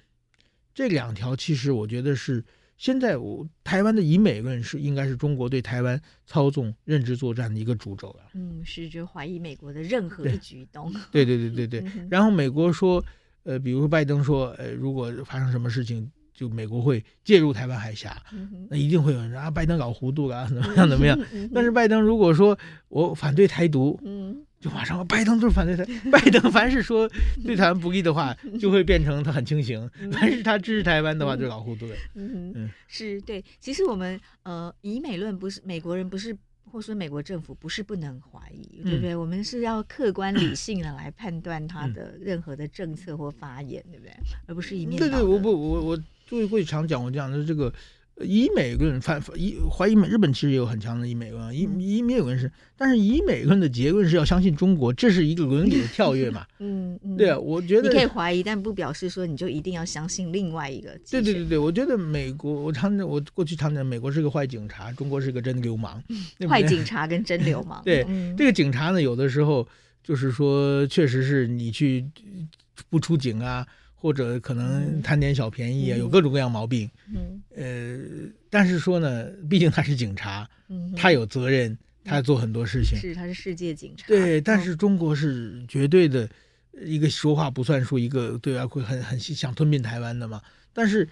[0.75, 2.45] 这两条其实我觉得是
[2.77, 8.29] 现在我台湾的以美论是应该是中国对台湾操纵认知作战的一个主轴了。
[8.35, 10.93] 嗯，是就怀疑美国的任何一举一动。
[11.11, 11.91] 对对对对对。
[12.11, 13.03] 然后美国说，
[13.45, 18.23] 呃，比如说拜登说，呃，如果发生什么事情，就美国会介入台湾海峡，
[18.69, 21.19] 那一定会有人说啊，拜登搞糊涂了，怎么样怎么样。
[21.53, 22.57] 但是拜登如果说
[22.89, 24.43] 我反对台独，嗯。
[24.59, 25.85] 就马上，拜登就是反对台。
[26.11, 27.09] 拜登凡是说
[27.45, 31.95] 对台湾不利的话，就会变成他很清醒；凡是他支持台湾的话，就老糊涂了。
[32.15, 33.45] 嗯嗯，是对。
[33.61, 36.35] 其实我们呃，以美论不是美国人不是，
[36.65, 39.15] 或说美国政府不是不能怀疑，对不对？
[39.15, 44.13] 我们是要客观理性的来判断他的任何的政策或发言，对不对？
[44.47, 44.99] 而不是一面。
[44.99, 47.73] 对对，我不我我就会常讲我讲的这个。
[48.23, 56.47] 以美论反以怀疑美，日本其实也有很强的以美论，以以美论是，但是以美论的结论是要相信中国，这是一个伦理的跳跃嘛？
[56.59, 60.99] 嗯，嗯对啊，我觉得你可以怀疑，但不表示说你就一定要相信另外一个。
[61.11, 66.03] 对对对对，我觉得美国，我常我过去常讲，美国是个坏警察，中国是个真流氓。
[66.49, 67.83] 坏警察跟真流氓。
[67.85, 69.69] 对，嗯、这个警察呢，有的时候
[70.03, 72.07] 就是说，确实是你去
[72.89, 73.67] 不出警啊。
[74.07, 76.89] 或者可能贪点小便宜啊，嗯、有各种各样毛病。
[77.13, 82.97] 嗯，呃，但是说呢，毕竟他是警察，嗯、他有责任，他要做很多事情。
[82.97, 84.07] 是，他是世界警察。
[84.07, 86.29] 对，但是中国是绝对的
[86.85, 90.41] 一个说话不算数，一个对外会很很想吞并台湾的嘛。
[90.73, 91.09] 但是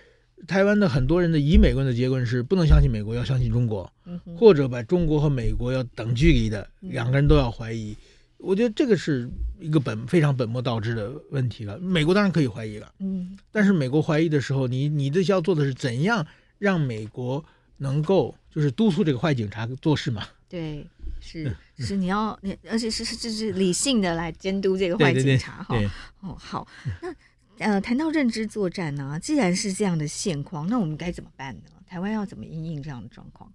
[0.47, 7.97] 台湾的很多人的以美国人的结论是不能相信美国，要相信中国，嗯、或者把中国和美国要等距离的，两个人都要怀疑。
[8.45, 9.29] 我觉得这个是
[9.59, 11.79] 一个本非常本末倒置的问题了。
[11.79, 16.27] 美国当然可以怀疑了，嗯，但是美国怀疑的时候，你你的要做的是怎样
[16.59, 17.45] 让美国
[17.79, 20.27] 能够就是督促这个坏警察做事嘛？
[20.49, 20.87] 对，
[21.21, 25.77] 是是你要你，而且是是是理性的来监督这个坏警察哈。
[26.21, 26.69] 哦，好，
[27.03, 27.15] 那
[27.59, 31.63] 呃，谈到认知作战呢，既然是这样的现况，那我们该怎么办呢？
[31.87, 33.53] 台湾要怎么应应这样的状况？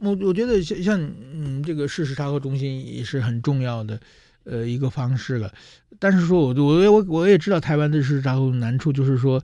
[0.00, 1.00] 我我觉得像像
[1.32, 4.00] 嗯，这个事实查核中心也是很重要的，
[4.44, 5.52] 呃，一个方式了。
[5.98, 9.42] 但是说我我我我也知道台湾的事实查核的难处，就是说，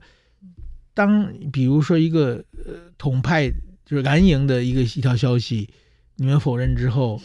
[0.93, 3.49] 当比如说一个呃统派
[3.85, 5.69] 就是蓝营的一个一条消息，
[6.15, 7.21] 你们否认之后，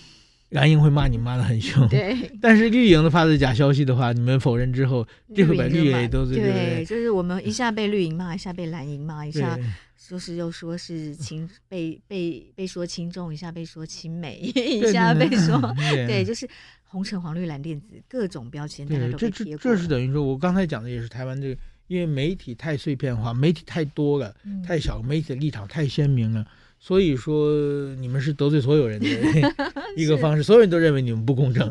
[0.50, 1.88] 蓝营会骂你骂的很凶。
[1.88, 2.30] 对。
[2.42, 9.58] 但是绿营的发的假消息的话，你们否认之后，就会把绿营也都是对，对，就是我们一下被绿营骂，一下被蓝营骂，一下。
[10.03, 15.57] 说是又说是轻被被被说轻重，一下被说轻美， 一下被说
[16.09, 16.48] 对，就是
[16.82, 19.62] 红橙黄绿蓝靛紫各种标签，大家都被贴过。
[19.62, 24.34] 这是等于说，我刚才讲的也是台湾这个，因为媒体太碎片化，媒体太多了，
[24.66, 26.44] 太小，媒体的立场太鲜明了。
[26.84, 27.48] 所以说，
[27.94, 29.06] 你们是得罪所有人的
[29.96, 31.64] 一个方式，所有人都认为你们不公正。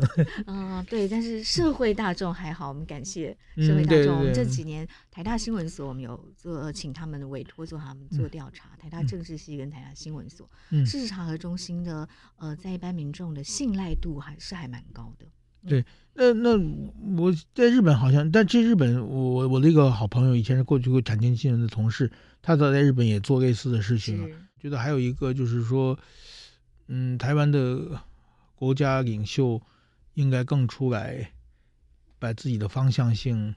[0.46, 4.16] 啊、呃，对，但是社会大众还好，我们感谢社会大众。
[4.16, 8.70] 我们、嗯、这几年台大新闻所，我们有做请他们委托做他们做调查。
[8.72, 12.08] 嗯、台大政治系跟台大新闻所，嗯、事实查核中心的
[12.38, 15.26] 呃，在一般民众的信赖度还是还蛮高的。
[15.64, 15.84] 嗯、对，
[16.14, 16.58] 那那
[17.22, 22.10] 我在日本好像，但这日本我我的一个好朋友以前是过去过产经新闻的同事，
[22.40, 24.36] 他早在日本也做类似的事情了。
[24.62, 25.98] 觉得还有一个就是说，
[26.86, 28.00] 嗯，台湾的
[28.54, 29.60] 国家领袖
[30.14, 31.32] 应该更出来，
[32.20, 33.56] 把自己的方向性，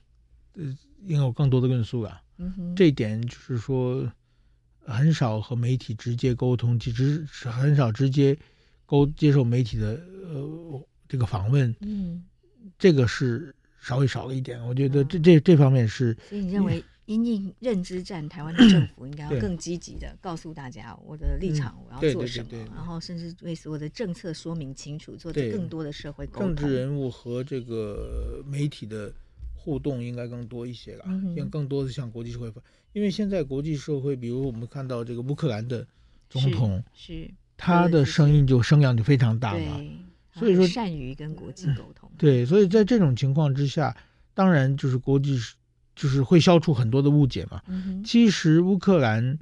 [0.53, 0.63] 呃，
[1.03, 2.19] 应该有更多的论述啊。
[2.37, 4.11] 嗯哼，这一点就是说，
[4.79, 8.35] 很少和媒体直接沟通，其实是很少直接
[8.87, 11.75] 沟接受媒体的呃这个访问。
[11.81, 12.23] 嗯，
[12.79, 14.59] 这个是稍微少了一点。
[14.65, 16.17] 我觉得这这这方面是。
[16.27, 16.83] 所以你认为？
[17.05, 26.55] 因应认知战，台湾的政府应该要更积极的告诉大家我的立场，我要做什么，然后甚至为所有的政策说明清楚，做更多的社会沟通。
[26.55, 29.13] 政治人物和这个媒体的
[29.53, 32.59] 互动应该更多一些了，应该更多的向国际社会发，
[32.93, 35.85] 因为现在国际社会，比如我们看到这个乌克兰的
[36.27, 39.79] 总统，是他的声音就声量就非常大嘛，
[40.33, 42.11] 所以说善于跟国际沟通。
[42.17, 43.95] 对，所以在这种情况之下，
[44.33, 45.39] 当然就是国际。
[45.95, 47.61] 就是会消除很多的误解嘛。
[47.67, 49.37] 嗯、其实乌克兰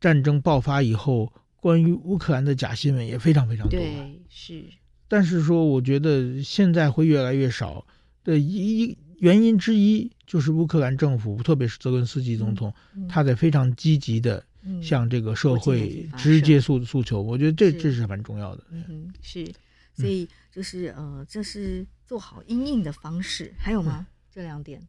[0.00, 3.78] 战争爆发以后，关于乌克兰的假新闻也非常非常多。
[3.78, 4.64] 对，是。
[5.06, 7.86] 但是说，我觉得现在会越来越少
[8.24, 14.44] 的一原因之一，就是乌克兰政府，特别是泽伦斯基总统，嗯、他在非常积极的
[14.82, 17.22] 向这个社会直接诉诉求。
[17.22, 18.64] 我觉得这是这是蛮重要的。
[18.70, 19.50] 嗯，是。
[19.94, 23.52] 所以就是呃，这是做好因应的方式。
[23.58, 24.06] 还有吗？
[24.06, 24.80] 嗯、这两点。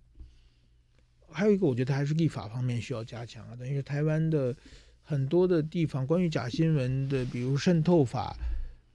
[1.32, 3.55] 还有一个，我觉得还是立法方面需要加强啊。
[3.55, 4.55] 等于是台湾的
[5.01, 8.36] 很多的地方，关于假新闻的，比如渗透法、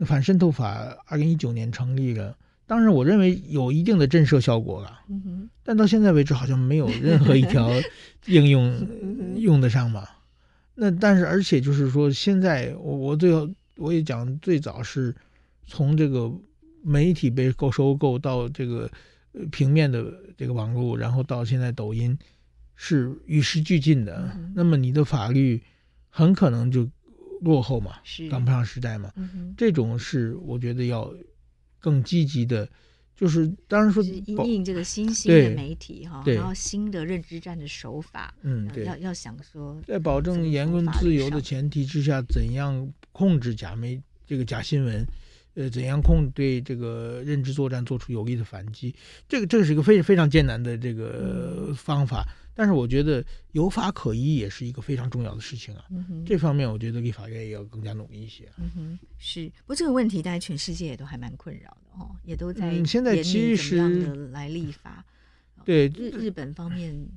[0.01, 2.37] 反渗透法，二零一九年成立了。
[2.67, 5.01] 当然，我认为有一定的震慑效果了。
[5.09, 5.49] 嗯。
[5.63, 7.71] 但到现在为止，好像没有任何一条
[8.27, 10.07] 应用用得上嘛。
[10.75, 15.15] 那但是而且就是说，现在我我最后我也讲，最早是
[15.67, 16.33] 从这个
[16.83, 18.91] 媒体被购收购到这个
[19.51, 22.17] 平面的这个网络，然后到现在抖音
[22.75, 24.31] 是与时俱进的。
[24.37, 25.63] 嗯、那么你的法律
[26.09, 26.89] 很可能就
[27.41, 29.13] 落后嘛，是赶不上时代嘛。
[29.17, 31.13] 嗯、这种是我觉得要
[31.79, 32.69] 更积极的。
[33.17, 45.07] 就是当然说，因应这个新兴的媒体哈，然后新的认知战的手法，嗯，对，要要想说，在保证言论自由的前提之下，怎样控制假媒这个假新闻，
[45.55, 48.95] 呃，怎样控对这个认知作战做出有力的反击，
[49.29, 52.23] 这个这个是一个非非常艰难的这个方法。
[52.23, 55.85] 嗯但是我觉得有法可依也是一个非常重要的事情啊。
[55.91, 58.49] 嗯，这方面我觉得立法院也要更加努力一些。
[58.59, 59.49] 嗯哼，是。
[59.63, 65.05] 不过这个问题，大家全世界也都还蛮困扰的哦，也都在嗯，现在其实怎么样的来立法。
[65.67, 67.09] 对日日本方面，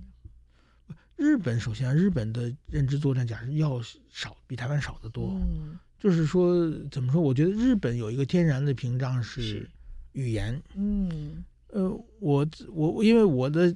[1.16, 3.80] 日本首先日本的认知作战假设要
[4.10, 5.36] 少，比台湾少得多。
[5.36, 7.22] 嗯，就是说怎么说？
[7.22, 9.68] 我觉得日本有一个天然的屏障是
[10.14, 10.62] 语言。
[10.76, 11.90] 嗯，呃，
[12.20, 13.76] 我我因为我的。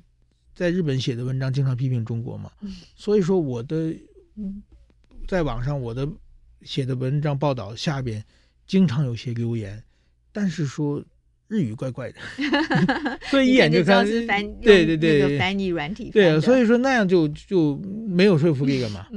[0.54, 2.52] 在日本写的文章经常批评中国嘛，
[2.94, 3.96] 所以说我的
[5.26, 6.08] 在网上我的
[6.62, 8.24] 写的文章报道下边
[8.68, 9.82] 经常有些留言，
[10.34, 11.02] 但是说
[11.48, 12.20] 日语怪怪的，
[13.32, 19.08] 所以一眼就看是翻对对对翻译软体对啊，所以说那样就就没有说服力了嘛。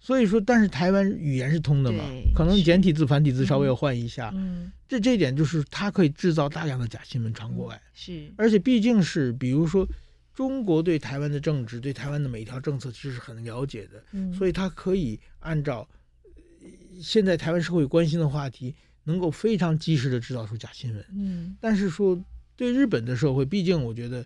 [0.00, 2.02] 所以说，但是台湾语言是通的嘛，
[2.34, 4.72] 可能简体字繁体字稍微要换一下，嗯。
[4.88, 9.86] 这这一点就是它可以制造大量的假新闻传国外，是，而且毕竟是比如说。
[10.32, 15.86] 中国对台湾的政治，对台湾的每一条政策其实是很了解的，嗯，所以它可以按照
[17.02, 18.74] 现在台湾社会关心的话题，
[19.04, 21.04] 能够非常及时的制造出假新闻。
[21.12, 22.18] 嗯，但是说
[22.56, 24.24] 对日本的社会，毕竟我觉得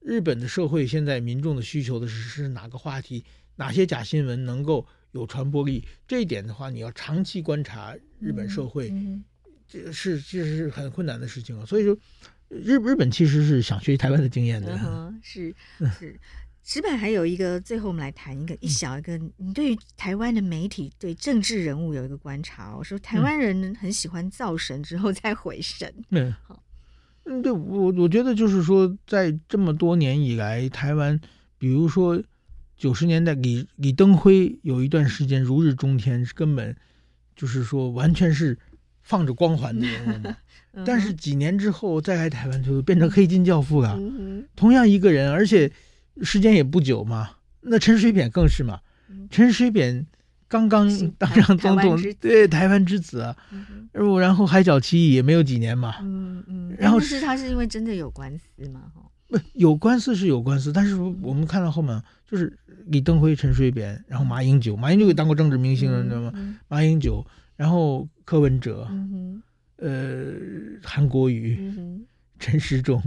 [0.00, 3.24] 日本的社会现在民众的需求的是是哪个话题，
[3.56, 8.92] 哪些假新闻能够有传播力，这一点的话，你要长期观察日本社会，
[9.68, 11.64] 这是这是很困难的事情啊。
[11.66, 11.96] 所以说。
[12.48, 15.52] 日日本其实是想学习台湾的经验的，嗯、是
[15.98, 16.16] 是。
[16.62, 25.92] 石板还有一个，最后我们来谈一个一小一个，你对于台湾的媒体对政治人物有一个观察，我说台湾人很喜欢造神之后再毁神。
[26.10, 26.62] 嗯，好，
[27.24, 31.20] 嗯，对我我觉得就是说，在这么多年以来，台湾，
[31.58, 32.22] 比如说
[32.76, 36.76] 九十年代李李登辉有一段时间如日中天，根本
[37.34, 38.58] 就是说完全是
[39.02, 40.36] 放着光环的人物嘛。
[40.84, 43.98] 但是几年之后再来台湾就变成黑金教父了，
[44.54, 45.72] 同样一个人，而且
[46.20, 47.30] 时间也不久嘛。
[47.62, 48.80] 那陈水扁更是嘛，
[49.30, 50.06] 陈水扁
[50.46, 53.34] 刚刚当上总统，对台湾之子啊，
[53.92, 55.96] 然后海角七也没有几年嘛。
[56.02, 56.76] 嗯嗯。
[56.78, 58.82] 然后是他是因为真的有官司嘛？
[59.28, 62.00] 不，有官司是有官司，但是我们看到后面
[62.30, 62.56] 就是
[62.86, 66.32] 李登辉、陈水扁，然后马英九，马英九也当过政治明星了，你知道吗？
[66.68, 67.24] 马英九，
[67.56, 68.88] 然后柯文哲。
[69.78, 70.32] 呃，
[70.82, 71.70] 韩国瑜、
[72.38, 72.98] 陈时中，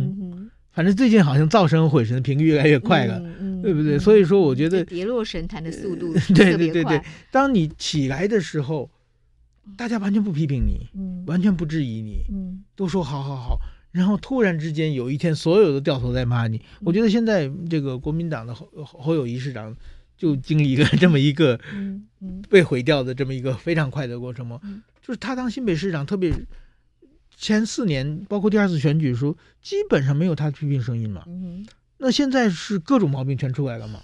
[0.72, 3.20] 反正最近好像噪声毁神的频率越来越快了，
[3.64, 3.98] 对不对？
[3.98, 7.02] 所以说，我觉得跌落神坛的速度对对对对，
[7.32, 8.88] 当你起来的时候，
[9.76, 10.88] 大家完全不批评你，
[11.26, 12.24] 完全不质疑你，
[12.76, 13.60] 都说好好好，
[13.92, 16.62] 然后突然之间有一天，所有的掉头在骂你。
[16.82, 19.76] 我觉得现在这个国民党的侯侯友谊市长
[20.18, 21.60] 就经历了这么一个
[22.50, 24.60] 被毁掉的这么一个非常快的过程嘛。
[25.02, 26.32] 就是他当新北市长，特别
[27.36, 31.24] 前四年，包括第二次选举的时候，基本上没有他的批评声音嘛。
[31.26, 31.66] 嗯、
[31.98, 34.02] 那现在是各种毛病全出来了嘛。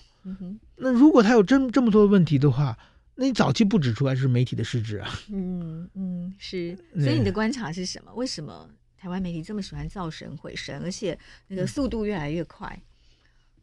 [0.78, 2.76] 那如果他有这这么多问题的话，
[3.14, 5.08] 那你早期不指出来是媒体的失职啊。
[5.32, 6.76] 嗯嗯，是。
[6.98, 8.12] 所以你的观察是什么？
[8.16, 8.68] 为什么
[9.06, 11.16] 台湾媒体这么喜欢造神毁神，而且
[11.50, 12.68] 那个速度越来越快？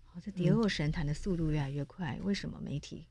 [0.04, 3.06] 好、嗯，这跌落神坛的速度越来越快，为什么媒体？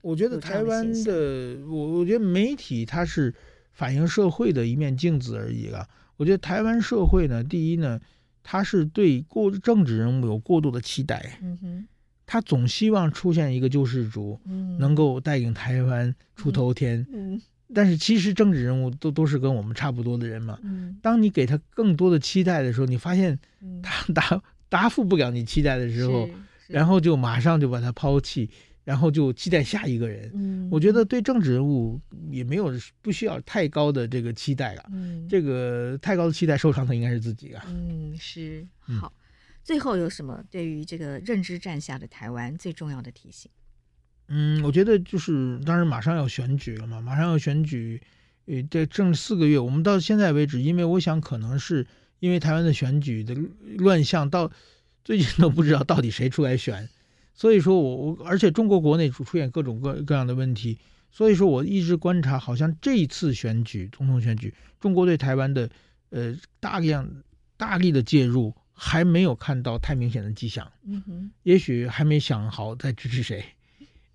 [0.00, 3.32] 我觉得台湾的，我我觉得媒体它是。
[3.70, 5.88] 反映社会的一面镜子而已了。
[6.16, 8.00] 我觉得台湾社会呢，第一呢，
[8.42, 11.86] 它是对过政治人物有过度的期待，嗯哼，
[12.26, 17.40] 他总希望出现一个救世主，嗯，能够带领台湾出头天，嗯，
[17.74, 23.38] 但是其实政治人物都都是跟我们差不多的人嘛，嗯，当你给他更多的期待的时候，你发现
[23.82, 26.28] 他 答答复不了你期待的时候，
[26.66, 28.50] 然后就马上就把他抛弃。
[28.84, 32.00] 然后就期待下一个人，嗯，我觉得对政治人物
[32.30, 38.66] 也没有不需要太高的这个期待了，嗯，这个太高的期待受伤的应该是自己啊，嗯，是
[38.98, 39.12] 好。
[39.62, 43.50] 最后有什么对于这个认知战下的台湾最重要的提醒？
[44.28, 48.00] 嗯，我觉得就是当然马上要选举了嘛，马上要选举，
[48.46, 51.86] 呃，这正四个月，我们到现在为止，因为我想可能是
[52.20, 53.34] 因为台湾的选举的
[53.78, 54.50] 乱象，到
[55.02, 56.88] 最近都不知道到底谁出来选。
[57.34, 60.76] 所以说我我而且中国国内出出现各种各各样的问题，
[61.10, 65.70] 所以说我一直观察，好像这一次选举总统选举，中国对台湾的
[66.10, 67.08] 呃大量
[67.56, 70.70] 大力的介入还没有看到太明显的迹象。
[70.84, 73.42] 嗯哼，也许还没想好在支持谁。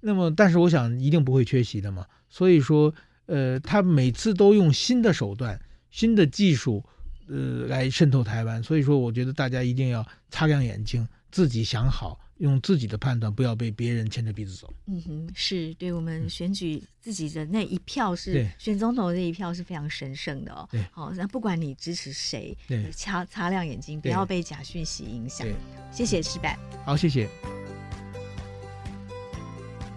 [0.06, 2.06] 那么，但是我想一定不会缺席的嘛。
[2.30, 2.94] 所以说，
[3.26, 5.58] 呃，他每次都用新的手段、
[5.92, 6.84] 新的技术，
[7.30, 8.62] 呃，来渗透台湾。
[8.62, 14.74] 所以说，我觉得大家一定要擦亮眼睛，自己想好，用自己的判断，不要被别人牵着鼻子走。
[14.88, 20.68] 嗯哼，是对我们选举自己的那一票是，是选总统的那一票是非常神圣的哦。
[20.70, 25.48] 对，好，那不管你支持谁，对，擦擦亮眼睛，不要被假讯息影响。
[25.94, 26.50] 谢谢石柏。
[26.84, 27.63] 好，谢谢。